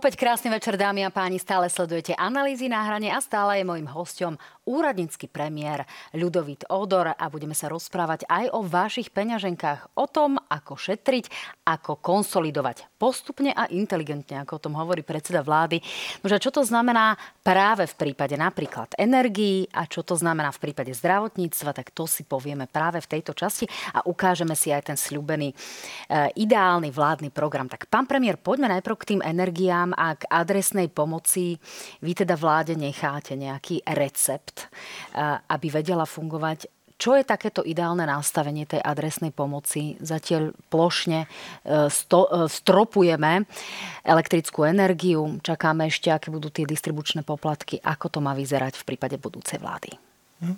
[0.00, 1.36] Opäť krásny večer, dámy a páni.
[1.36, 5.82] Stále sledujete analýzy na hrane a stále je môjim hostom úradnícky premiér
[6.14, 11.26] Ľudovít Odor a budeme sa rozprávať aj o vašich peňaženkách, o tom, ako šetriť,
[11.66, 15.80] ako konsolidovať postupne a inteligentne, ako o tom hovorí predseda vlády.
[16.20, 20.92] Nože čo to znamená práve v prípade napríklad energií a čo to znamená v prípade
[20.92, 23.64] zdravotníctva, tak to si povieme práve v tejto časti
[23.96, 25.56] a ukážeme si aj ten sľubený e,
[26.36, 27.72] ideálny vládny program.
[27.72, 31.56] Tak pán premiér, poďme najprv k tým energiám a k adresnej pomoci
[32.04, 34.59] vy teda vláde necháte nejaký recept,
[35.48, 36.68] aby vedela fungovať
[37.00, 39.96] čo je takéto ideálne nastavenie tej adresnej pomoci?
[40.04, 43.48] Zatiaľ plošne e, sto, e, stropujeme
[44.04, 49.16] elektrickú energiu, čakáme ešte, aké budú tie distribučné poplatky, ako to má vyzerať v prípade
[49.16, 49.96] budúcej vlády.
[50.44, 50.56] Hm.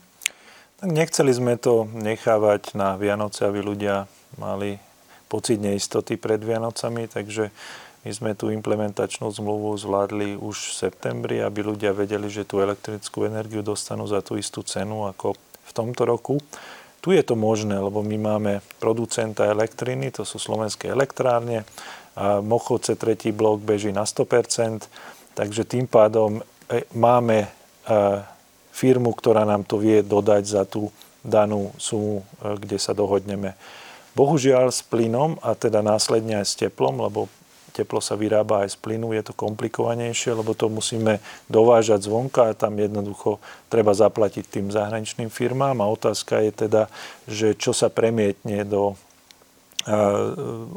[0.83, 4.83] Tak nechceli sme to nechávať na Vianoce, aby ľudia mali
[5.31, 7.55] pocit neistoty pred Vianocami, takže
[8.03, 13.23] my sme tú implementačnú zmluvu zvládli už v septembri, aby ľudia vedeli, že tú elektrickú
[13.23, 16.43] energiu dostanú za tú istú cenu ako v tomto roku.
[16.99, 21.63] Tu je to možné, lebo my máme producenta elektriny, to sú slovenské elektrárne,
[22.13, 24.85] a Mochovce tretí blok beží na 100%,
[25.33, 27.49] takže tým pádom e, máme e,
[28.69, 30.93] firmu, ktorá nám to vie dodať za tú
[31.25, 33.57] danú sumu, e, kde sa dohodneme.
[34.13, 37.33] Bohužiaľ s plynom a teda následne aj s teplom, lebo
[37.73, 42.57] teplo sa vyrába aj z plynu, je to komplikovanejšie, lebo to musíme dovážať zvonka a
[42.57, 43.41] tam jednoducho
[43.73, 46.93] treba zaplatiť tým zahraničným firmám a otázka je teda,
[47.25, 48.93] že čo sa premietne do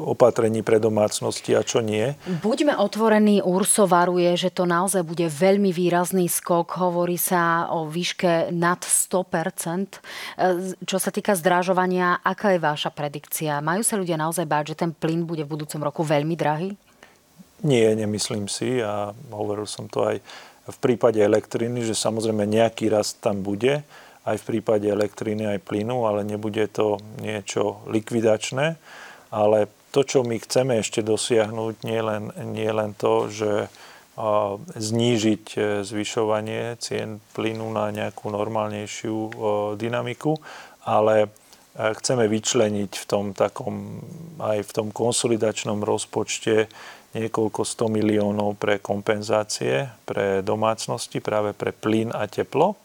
[0.02, 2.18] opatrení pre domácnosti a čo nie.
[2.42, 6.74] Buďme otvorení, Urso varuje, že to naozaj bude veľmi výrazný skok.
[6.82, 10.82] Hovorí sa o výške nad 100%.
[10.82, 13.62] Čo sa týka zdražovania, aká je váša predikcia?
[13.62, 16.74] Majú sa ľudia naozaj báť, že ten plyn bude v budúcom roku veľmi drahý?
[17.64, 20.20] Nie, nemyslím si a hovoril som to aj
[20.66, 23.86] v prípade elektriny, že samozrejme nejaký rast tam bude,
[24.26, 28.74] aj v prípade elektriny, aj plynu, ale nebude to niečo likvidačné.
[29.30, 33.70] Ale to, čo my chceme ešte dosiahnuť, nie len, nie len to, že
[34.76, 39.16] znížiť e, zvyšovanie cien plynu na nejakú normálnejšiu
[39.76, 40.40] dynamiku,
[40.88, 41.28] ale e,
[42.00, 44.00] chceme vyčleniť v tom takom,
[44.40, 46.72] aj v tom konsolidačnom rozpočte
[47.16, 52.76] niekoľko 100 miliónov pre kompenzácie pre domácnosti, práve pre plyn a teplo.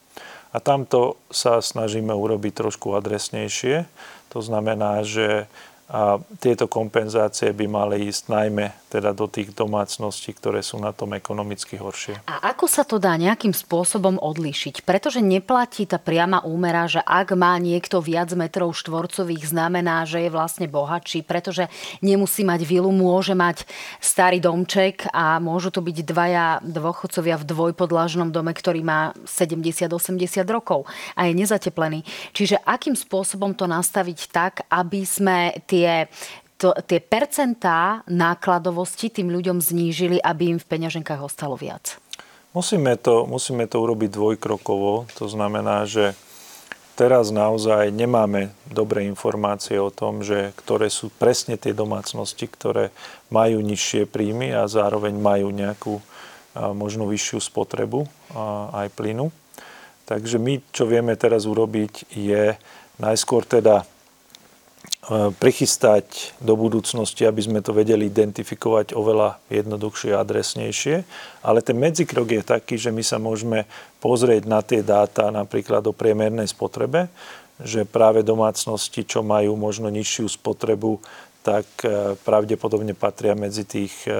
[0.51, 3.87] A tamto sa snažíme urobiť trošku adresnejšie.
[4.35, 5.47] To znamená, že
[6.39, 11.79] tieto kompenzácie by mali ísť najmä teda do tých domácností, ktoré sú na tom ekonomicky
[11.79, 12.19] horšie.
[12.27, 14.83] A ako sa to dá nejakým spôsobom odlíšiť?
[14.83, 20.29] Pretože neplatí tá priama úmera, že ak má niekto viac metrov štvorcových, znamená, že je
[20.29, 21.71] vlastne bohatší, pretože
[22.03, 23.63] nemusí mať vilu, môže mať
[24.03, 29.95] starý domček a môžu to byť dvaja dôchodcovia v dvojpodlažnom dome, ktorý má 70-80
[30.51, 30.83] rokov
[31.15, 32.03] a je nezateplený.
[32.35, 36.11] Čiže akým spôsobom to nastaviť tak, aby sme tie
[36.61, 41.97] to, tie percentá nákladovosti tým ľuďom znížili, aby im v peňaženkách ostalo viac?
[42.53, 45.09] Musíme to, musíme to urobiť dvojkrokovo.
[45.17, 46.13] To znamená, že
[46.93, 52.93] teraz naozaj nemáme dobré informácie o tom, že ktoré sú presne tie domácnosti, ktoré
[53.33, 55.97] majú nižšie príjmy a zároveň majú nejakú
[56.75, 58.05] možno vyššiu spotrebu
[58.75, 59.31] aj plynu.
[60.03, 62.59] Takže my, čo vieme teraz urobiť, je
[62.99, 63.87] najskôr teda
[65.41, 70.95] prichystať do budúcnosti, aby sme to vedeli identifikovať oveľa jednoduchšie a adresnejšie.
[71.41, 73.65] Ale ten medzikrok je taký, že my sa môžeme
[73.97, 77.09] pozrieť na tie dáta napríklad o priemernej spotrebe,
[77.57, 81.01] že práve domácnosti, čo majú možno nižšiu spotrebu,
[81.41, 84.13] tak e, pravdepodobne patria medzi tých e,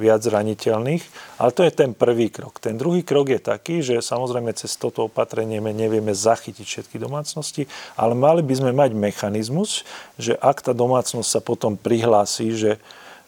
[0.00, 1.04] viac zraniteľných.
[1.36, 2.56] Ale to je ten prvý krok.
[2.58, 8.16] Ten druhý krok je taký, že samozrejme cez toto opatrenie nevieme zachytiť všetky domácnosti, ale
[8.16, 9.84] mali by sme mať mechanizmus,
[10.16, 12.72] že ak tá domácnosť sa potom prihlási, že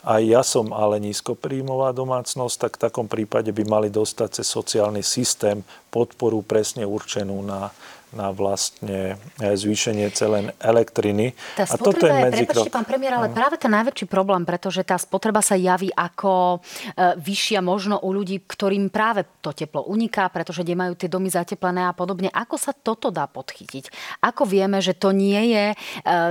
[0.05, 5.01] aj ja som ale nízkopríjmová domácnosť, tak v takom prípade by mali dostať cez sociálny
[5.01, 7.73] systém podporu presne určenú na,
[8.15, 11.35] na vlastne e, zvýšenie celen elektriny.
[11.59, 14.95] Tá a toto je, je prepačte, pán premiér, ale práve ten najväčší problém, pretože tá
[14.95, 16.59] spotreba sa javí ako
[16.95, 21.91] e, vyššia možno u ľudí, ktorým práve to teplo uniká, pretože nemajú tie domy zateplené
[21.91, 22.31] a podobne.
[22.31, 23.91] Ako sa toto dá podchytiť?
[24.23, 25.77] Ako vieme, že to nie je e,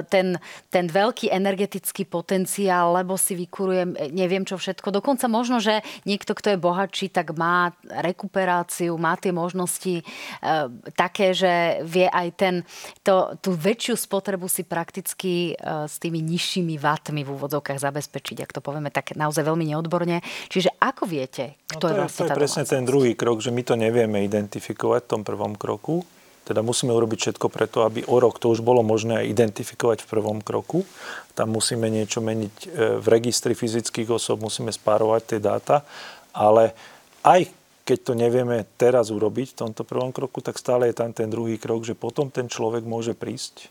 [0.08, 0.40] ten,
[0.72, 4.94] ten veľký energetický potenciál, lebo si vykurujem neviem čo všetko.
[4.94, 10.04] Dokonca možno, že niekto, kto je bohatší, tak má rekuperáciu, má tie možnosti e,
[10.94, 12.56] také, že vie aj ten,
[13.02, 18.54] to, tú väčšiu spotrebu si prakticky uh, s tými nižšími vatmi v úvodzovkách zabezpečiť, ak
[18.54, 20.22] to povieme tak naozaj veľmi neodborne.
[20.54, 23.50] Čiže ako viete, kto no to je vlastne to je presne ten druhý krok, že
[23.50, 26.06] my to nevieme identifikovať v tom prvom kroku.
[26.44, 30.44] Teda musíme urobiť všetko preto, aby o rok to už bolo možné identifikovať v prvom
[30.44, 30.84] kroku.
[31.40, 32.68] Tam musíme niečo meniť e,
[33.00, 35.88] v registri fyzických osob, musíme spárovať tie dáta,
[36.36, 36.76] ale
[37.24, 37.48] aj
[37.84, 41.60] keď to nevieme teraz urobiť v tomto prvom kroku, tak stále je tam ten druhý
[41.60, 43.68] krok, že potom ten človek môže prísť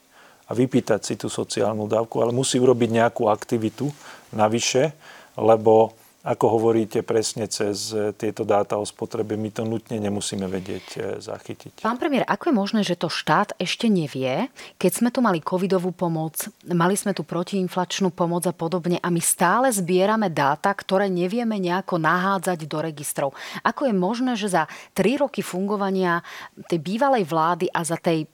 [0.49, 3.89] a vypýtať si tú sociálnu dávku, ale musí urobiť nejakú aktivitu
[4.37, 4.93] navyše,
[5.41, 10.87] lebo ako hovoríte presne cez e, tieto dáta o spotrebe, my to nutne nemusíme vedieť
[10.95, 11.83] e, zachytiť.
[11.83, 14.47] Pán premiér, ako je možné, že to štát ešte nevie,
[14.79, 19.19] keď sme tu mali covidovú pomoc, mali sme tu protiinflačnú pomoc a podobne a my
[19.19, 23.35] stále zbierame dáta, ktoré nevieme nejako nahádzať do registrov.
[23.67, 26.23] Ako je možné, že za tri roky fungovania
[26.71, 28.31] tej bývalej vlády a za tej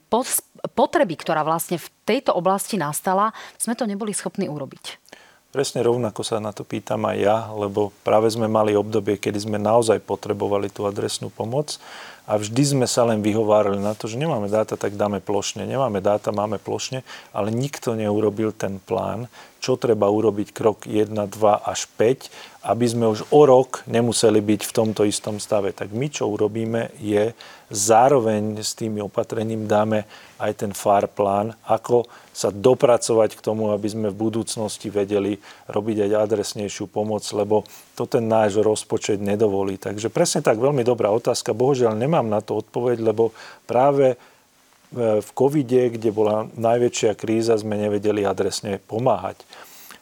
[0.77, 5.09] potreby, ktorá vlastne v tejto oblasti nastala, sme to neboli schopní urobiť?
[5.49, 9.57] Presne rovnako sa na to pýtam aj ja, lebo práve sme mali obdobie, kedy sme
[9.57, 11.81] naozaj potrebovali tú adresnú pomoc
[12.29, 15.65] a vždy sme sa len vyhovárali na to, že nemáme dáta, tak dáme plošne.
[15.65, 17.01] Nemáme dáta, máme plošne,
[17.33, 19.25] ale nikto neurobil ten plán,
[19.57, 21.25] čo treba urobiť krok 1, 2
[21.65, 22.29] až 5,
[22.69, 25.73] aby sme už o rok nemuseli byť v tomto istom stave.
[25.73, 27.33] Tak my, čo urobíme, je
[27.69, 30.09] zároveň s tými opatrením dáme
[30.41, 35.37] aj ten FAR plán, ako sa dopracovať k tomu, aby sme v budúcnosti vedeli
[35.69, 39.77] robiť aj adresnejšiu pomoc, lebo to ten náš rozpočet nedovolí.
[39.77, 41.51] Takže presne tak, veľmi dobrá otázka.
[41.53, 43.35] Bohužiaľ nemám na to odpoveď, lebo
[43.67, 44.17] práve e,
[45.19, 49.43] v covide, kde bola najväčšia kríza, sme nevedeli adresne pomáhať.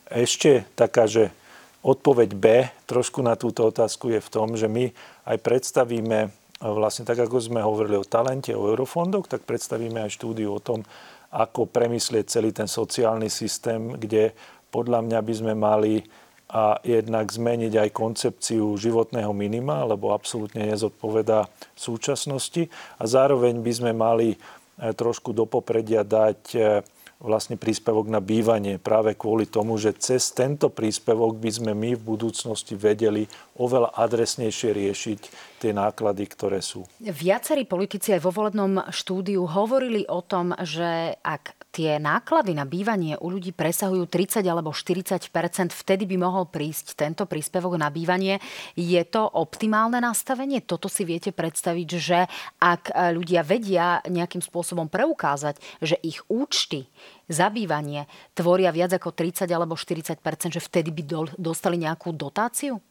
[0.08, 1.34] Ešte taká, že
[1.82, 2.45] odpoveď B
[2.86, 4.93] trošku na túto otázku je v tom, že my
[5.27, 10.58] aj predstavíme, vlastne tak ako sme hovorili o talente, o eurofondoch, tak predstavíme aj štúdiu
[10.58, 10.82] o tom,
[11.30, 14.34] ako premyslieť celý ten sociálny systém, kde
[14.72, 16.02] podľa mňa by sme mali
[16.48, 21.43] a jednak zmeniť aj koncepciu životného minima, lebo absolútne nezodpovedá
[21.76, 22.72] súčasnosti.
[22.96, 26.80] A zároveň by sme mali eh, trošku do popredia dať eh,
[27.17, 32.01] vlastne príspevok na bývanie práve kvôli tomu, že cez tento príspevok by sme my v
[32.06, 33.25] budúcnosti vedeli
[33.58, 35.19] oveľa adresnejšie riešiť
[35.58, 36.86] tie náklady, ktoré sú.
[37.01, 43.13] Viacerí politici aj vo volebnom štúdiu hovorili o tom, že ak tie náklady na bývanie
[43.22, 45.30] u ľudí presahujú 30 alebo 40%
[45.70, 48.42] vtedy by mohol prísť tento príspevok na bývanie.
[48.74, 50.66] Je to optimálne nastavenie?
[50.66, 52.26] Toto si viete predstaviť, že
[52.58, 56.90] ak ľudia vedia nejakým spôsobom preukázať, že ich účty
[57.30, 60.18] za bývanie tvoria viac ako 30 alebo 40%
[60.50, 62.82] že vtedy by dostali nejakú dotáciu?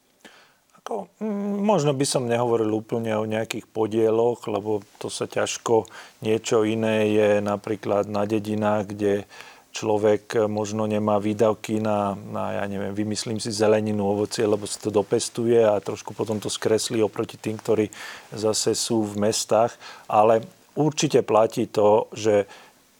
[0.86, 5.90] Ako, mm, možno by som nehovoril úplne o nejakých podieloch, lebo to sa ťažko,
[6.22, 9.26] niečo iné je napríklad na dedinách, kde
[9.74, 14.94] človek možno nemá výdavky na, na, ja neviem, vymyslím si zeleninu, ovocie, lebo sa to
[14.94, 17.90] dopestuje a trošku potom to skreslí oproti tým, ktorí
[18.30, 19.74] zase sú v mestách.
[20.06, 20.46] Ale
[20.78, 22.46] určite platí to, že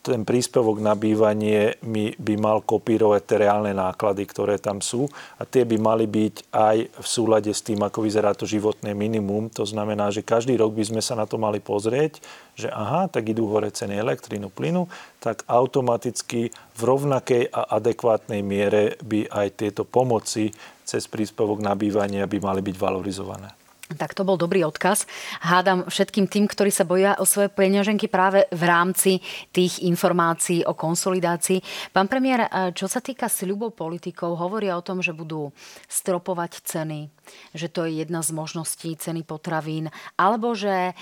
[0.06, 1.74] ten príspevok na bývanie
[2.14, 6.76] by mal kopírovať tie reálne náklady, ktoré tam sú a tie by mali byť aj
[7.02, 9.50] v súlade s tým, ako vyzerá to životné minimum.
[9.58, 12.22] To znamená, že každý rok by sme sa na to mali pozrieť,
[12.54, 14.86] že aha, tak idú hore ceny elektrínu, plynu,
[15.18, 20.54] tak automaticky v rovnakej a adekvátnej miere by aj tieto pomoci
[20.86, 23.65] cez príspevok na bývanie by mali byť valorizované.
[23.86, 25.06] Tak to bol dobrý odkaz.
[25.46, 29.22] Hádam všetkým tým, ktorí sa boja o svoje peňaženky práve v rámci
[29.54, 31.94] tých informácií o konsolidácii.
[31.94, 35.54] Pán premiér, čo sa týka sľubov politikov, hovoria o tom, že budú
[35.86, 37.14] stropovať ceny,
[37.54, 39.86] že to je jedna z možností ceny potravín,
[40.18, 40.92] alebo že e,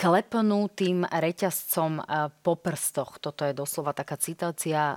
[0.00, 2.02] klepnú tým reťazcom e,
[2.40, 3.20] po prstoch.
[3.20, 4.96] Toto je doslova taká citácia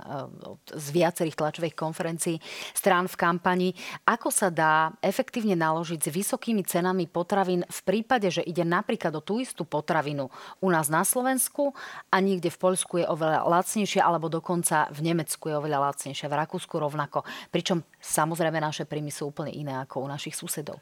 [0.72, 2.40] z viacerých tlačových konferencií
[2.72, 3.68] strán v kampani.
[4.08, 7.24] Ako sa dá efektívne naložiť s vysokými cenami potravín
[7.66, 10.30] v prípade, že ide napríklad o tú istú potravinu
[10.62, 11.74] u nás na Slovensku
[12.08, 16.38] a niekde v Poľsku je oveľa lacnejšia, alebo dokonca v Nemecku je oveľa lacnejšia, v
[16.40, 17.26] Rakúsku rovnako.
[17.50, 20.78] Pričom samozrejme naše príjmy sú úplne iné ako u našich susedov.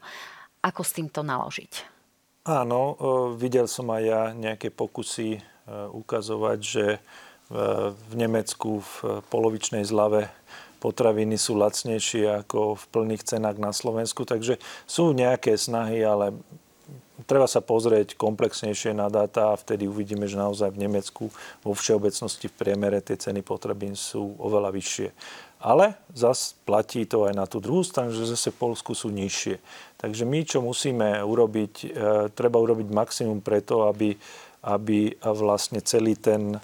[0.61, 1.93] Ako s týmto naložiť?
[2.45, 2.93] Áno,
[3.35, 5.39] videl som aj ja nejaké pokusy e,
[5.89, 6.85] ukazovať, že
[7.49, 10.33] v Nemecku v polovičnej zlave
[10.85, 14.21] potraviny sú lacnejšie ako v plných cenách na Slovensku.
[14.21, 16.37] Takže sú nejaké snahy, ale
[17.25, 21.33] treba sa pozrieť komplexnejšie na dáta a vtedy uvidíme, že naozaj v Nemecku
[21.65, 25.09] vo všeobecnosti v priemere tie ceny potravín sú oveľa vyššie.
[25.65, 29.57] Ale zas platí to aj na tú druhú stranu, že zase v Polsku sú nižšie.
[29.97, 31.87] Takže my, čo musíme urobiť, e,
[32.37, 34.13] treba urobiť maximum preto, aby,
[34.61, 36.59] aby vlastne celý ten e,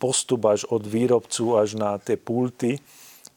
[0.00, 2.80] postup až od výrobcu až na tie pulty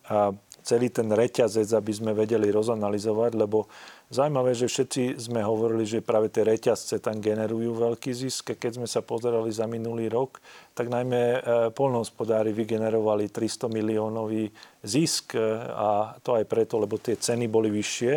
[0.09, 3.67] a celý ten reťazec, aby sme vedeli rozanalizovať, lebo
[4.13, 8.53] Zaujímavé, že všetci sme hovorili, že práve tie reťazce tam generujú veľký zisk.
[8.53, 10.37] Keď sme sa pozerali za minulý rok,
[10.77, 11.39] tak najmä e,
[11.73, 14.53] polnohospodári vygenerovali 300 miliónový
[14.85, 18.13] zisk e, a to aj preto, lebo tie ceny boli vyššie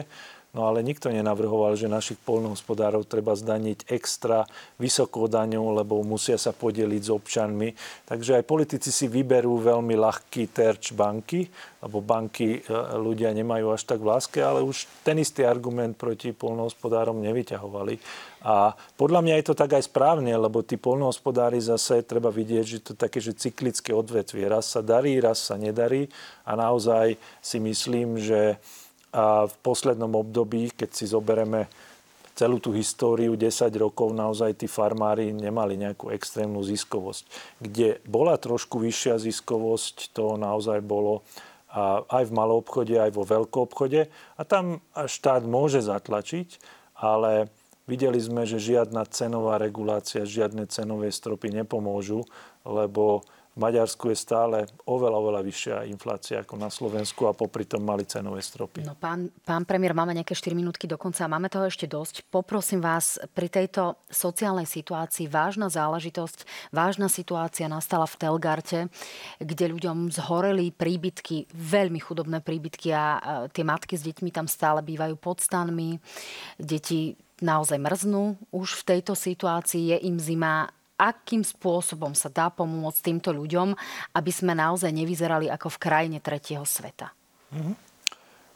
[0.57, 4.49] No ale nikto nenavrhoval, že našich polnohospodárov treba zdaniť extra
[4.81, 7.77] vysokou daňou, lebo musia sa podeliť s občanmi.
[8.09, 11.53] Takže aj politici si vyberú veľmi ľahký terč banky,
[11.85, 16.33] lebo banky e, ľudia nemajú až tak v láske, ale už ten istý argument proti
[16.33, 18.01] polnohospodárom nevyťahovali.
[18.49, 22.79] A podľa mňa je to tak aj správne, lebo tí polnohospodári zase treba vidieť, že
[22.81, 24.49] to také, že cyklické odvetvie.
[24.49, 26.09] Raz sa darí, raz sa nedarí
[26.49, 28.57] a naozaj si myslím, že
[29.13, 31.71] a v poslednom období, keď si zoberieme
[32.37, 37.25] celú tú históriu 10 rokov naozaj tí farmári nemali nejakú extrémnu ziskovosť.
[37.65, 41.25] Kde bola trošku vyššia ziskovosť, to naozaj bolo
[42.13, 44.13] aj v malom obchode, aj vo veľkom obchode.
[44.37, 46.61] A tam štát môže zatlačiť,
[46.97, 47.49] ale
[47.89, 52.25] videli sme, že žiadna cenová regulácia, žiadne cenové stropy nepomôžu,
[52.69, 53.25] lebo
[53.57, 58.45] Maďarsku je stále oveľa, oveľa vyššia inflácia ako na Slovensku a popri tom mali cenové
[58.45, 58.85] stropy.
[58.85, 62.29] No, pán, pán premiér, máme nejaké 4 minútky dokonca a máme toho ešte dosť.
[62.29, 68.81] Poprosím vás, pri tejto sociálnej situácii vážna záležitosť, vážna situácia nastala v Telgarte,
[69.41, 73.05] kde ľuďom zhoreli príbytky, veľmi chudobné príbytky a
[73.57, 75.97] tie matky s deťmi tam stále bývajú pod stanmi.
[76.61, 83.01] Deti naozaj mrznú už v tejto situácii, je im zima akým spôsobom sa dá pomôcť
[83.13, 83.77] týmto ľuďom,
[84.17, 87.13] aby sme naozaj nevyzerali ako v krajine tretieho sveta.
[87.53, 87.77] Mm-hmm.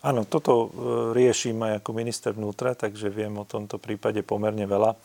[0.01, 0.69] Áno, toto e,
[1.13, 4.97] riešim aj ako minister vnútra, takže viem o tomto prípade pomerne veľa.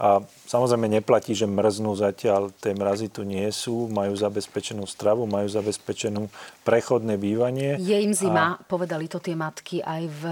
[0.00, 5.44] A samozrejme neplatí, že mrznú zatiaľ, tie mrazy tu nie sú, majú zabezpečenú stravu, majú
[5.44, 6.32] zabezpečenú
[6.64, 7.76] prechodné bývanie.
[7.76, 8.64] Je im zima, a...
[8.64, 10.22] povedali to tie matky aj v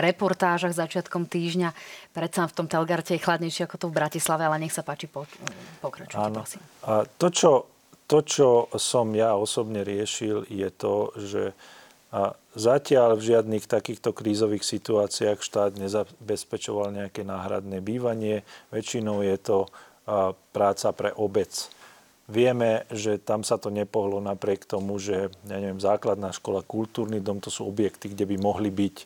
[0.00, 1.76] reportážach začiatkom týždňa.
[2.16, 5.28] Predsa v tom Telgarte je chladnejšie ako to v Bratislave, ale nech sa páči, po,
[5.84, 6.40] pokračujte, Áno.
[6.40, 6.64] prosím.
[6.88, 7.68] A to čo,
[8.08, 11.42] to, čo som ja osobne riešil, je to, že
[12.08, 18.42] a zatiaľ v žiadnych takýchto krízových situáciách štát nezabezpečoval nejaké náhradné bývanie.
[18.74, 19.58] Väčšinou je to
[20.50, 21.70] práca pre obec.
[22.28, 27.40] Vieme, že tam sa to nepohlo napriek tomu, že ja neviem, základná škola, kultúrny dom,
[27.40, 28.96] to sú objekty, kde by mohli byť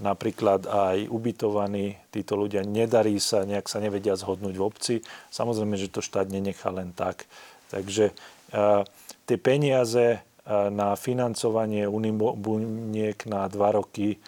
[0.00, 2.64] napríklad aj ubytovaní títo ľudia.
[2.64, 4.94] Nedarí sa, nejak sa nevedia zhodnúť v obci.
[5.28, 7.28] Samozrejme, že to štát nenechá len tak.
[7.68, 8.16] Takže
[9.28, 14.18] tie peniaze na financovanie unibuniek na dva roky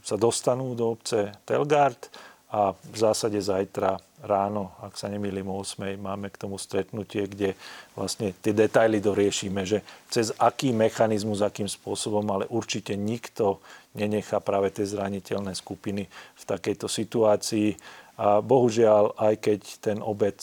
[0.00, 2.08] sa dostanú do obce Telgard
[2.48, 7.52] a v zásade zajtra ráno, ak sa nemýlim o 8, máme k tomu stretnutie, kde
[7.92, 13.60] vlastne tie detaily doriešime, že cez aký mechanizmus, akým spôsobom, ale určite nikto
[13.92, 17.76] nenechá práve tie zraniteľné skupiny v takejto situácii.
[18.14, 20.38] A bohužiaľ, aj keď ten obec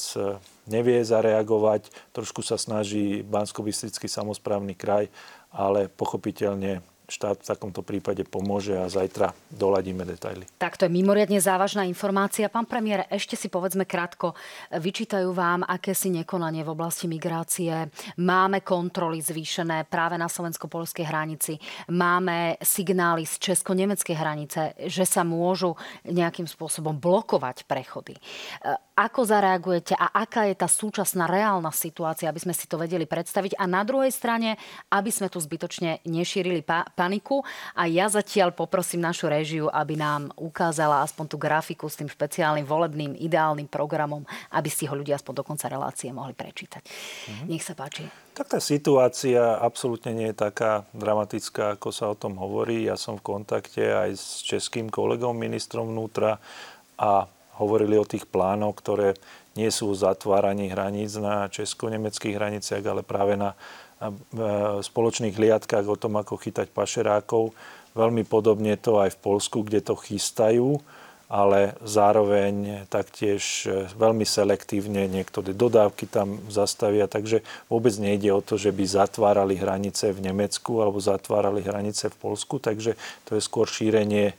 [0.68, 1.88] nevie zareagovať.
[2.12, 3.64] Trošku sa snaží bansko
[4.12, 5.08] samozprávny kraj,
[5.52, 10.48] ale pochopiteľne štát v takomto prípade pomôže a zajtra doladíme detaily.
[10.56, 12.48] Tak to je mimoriadne závažná informácia.
[12.48, 14.32] Pán premiér, ešte si povedzme krátko,
[14.72, 17.92] vyčítajú vám akési nekonanie v oblasti migrácie.
[18.24, 21.60] Máme kontroly zvýšené práve na slovensko-polskej hranici.
[21.92, 25.76] Máme signály z česko-nemeckej hranice, že sa môžu
[26.08, 28.16] nejakým spôsobom blokovať prechody.
[29.02, 33.58] Ako zareagujete a aká je tá súčasná reálna situácia, aby sme si to vedeli predstaviť
[33.58, 34.62] a na druhej strane,
[34.94, 37.42] aby sme tu zbytočne nešírili pa- paniku.
[37.74, 42.62] A ja zatiaľ poprosím našu režiu, aby nám ukázala aspoň tú grafiku s tým špeciálnym
[42.62, 44.22] volebným ideálnym programom,
[44.54, 46.86] aby si ho ľudia aspoň do konca relácie mohli prečítať.
[46.86, 47.46] Mm-hmm.
[47.50, 48.06] Nech sa páči.
[48.38, 52.86] Tak tá situácia absolútne nie je taká dramatická, ako sa o tom hovorí.
[52.86, 56.38] Ja som v kontakte aj s českým kolegom ministrom vnútra
[57.02, 57.26] a
[57.62, 59.14] hovorili o tých plánoch, ktoré
[59.54, 63.54] nie sú zatváraní hraníc na česko-nemeckých hraniciach, ale práve na
[64.82, 67.54] spoločných hliadkách o tom, ako chytať pašerákov.
[67.94, 70.82] Veľmi podobne to aj v Polsku, kde to chystajú,
[71.32, 77.08] ale zároveň taktiež e, veľmi selektívne niektoré dodávky tam zastavia.
[77.08, 77.40] Takže
[77.72, 82.60] vôbec nejde o to, že by zatvárali hranice v Nemecku alebo zatvárali hranice v Polsku.
[82.60, 84.36] Takže to je skôr šírenie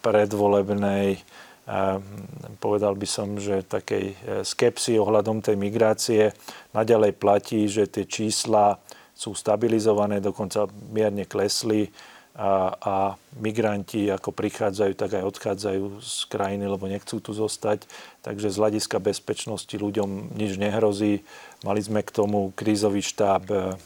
[0.00, 1.20] predvolebnej
[2.58, 6.34] povedal by som, že takej e, skepsy ohľadom tej migrácie
[6.74, 8.82] naďalej platí, že tie čísla
[9.14, 11.86] sú stabilizované, dokonca mierne klesli
[12.32, 12.94] a, a
[13.36, 17.84] migranti ako prichádzajú, tak aj odchádzajú z krajiny, lebo nechcú tu zostať.
[18.24, 21.26] Takže z hľadiska bezpečnosti ľuďom nič nehrozí.
[21.66, 23.76] Mali sme k tomu krízový štáb e,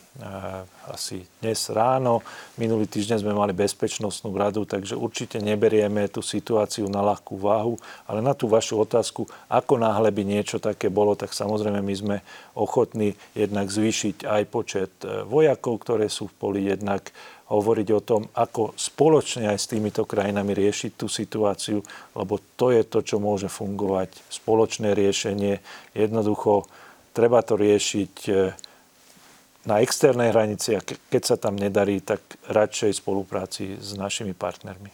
[0.87, 2.23] asi dnes ráno.
[2.61, 7.81] Minulý týždeň sme mali bezpečnostnú radu, takže určite neberieme tú situáciu na ľahkú váhu.
[8.07, 12.17] Ale na tú vašu otázku, ako náhle by niečo také bolo, tak samozrejme my sme
[12.55, 17.11] ochotní jednak zvýšiť aj počet e, vojakov, ktoré sú v poli, jednak
[17.47, 21.79] hovoriť o tom, ako spoločne aj s týmito krajinami riešiť tú situáciu,
[22.19, 24.11] lebo to je to, čo môže fungovať.
[24.27, 25.63] Spoločné riešenie.
[25.95, 26.67] Jednoducho
[27.15, 28.31] treba to riešiť e,
[29.67, 34.91] na externej hranici a keď sa tam nedarí, tak radšej spolupráci s našimi partnermi.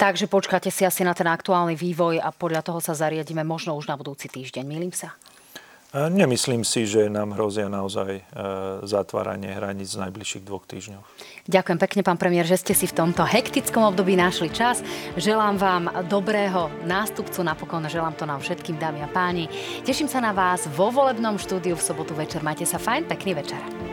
[0.00, 3.88] Takže počkáte si asi na ten aktuálny vývoj a podľa toho sa zariadíme možno už
[3.88, 4.64] na budúci týždeň.
[4.64, 5.16] Milím sa?
[5.90, 8.22] Nemyslím si, že nám hrozia naozaj e,
[8.86, 11.02] zatváranie hraníc z najbližších dvoch týždňov.
[11.50, 14.86] Ďakujem pekne, pán premiér, že ste si v tomto hektickom období našli čas.
[15.18, 19.50] Želám vám dobrého nástupcu, napokon želám to nám všetkým, dámy a páni.
[19.82, 22.38] Teším sa na vás vo volebnom štúdiu v sobotu večer.
[22.46, 23.89] Majte sa fajn, pekný večer.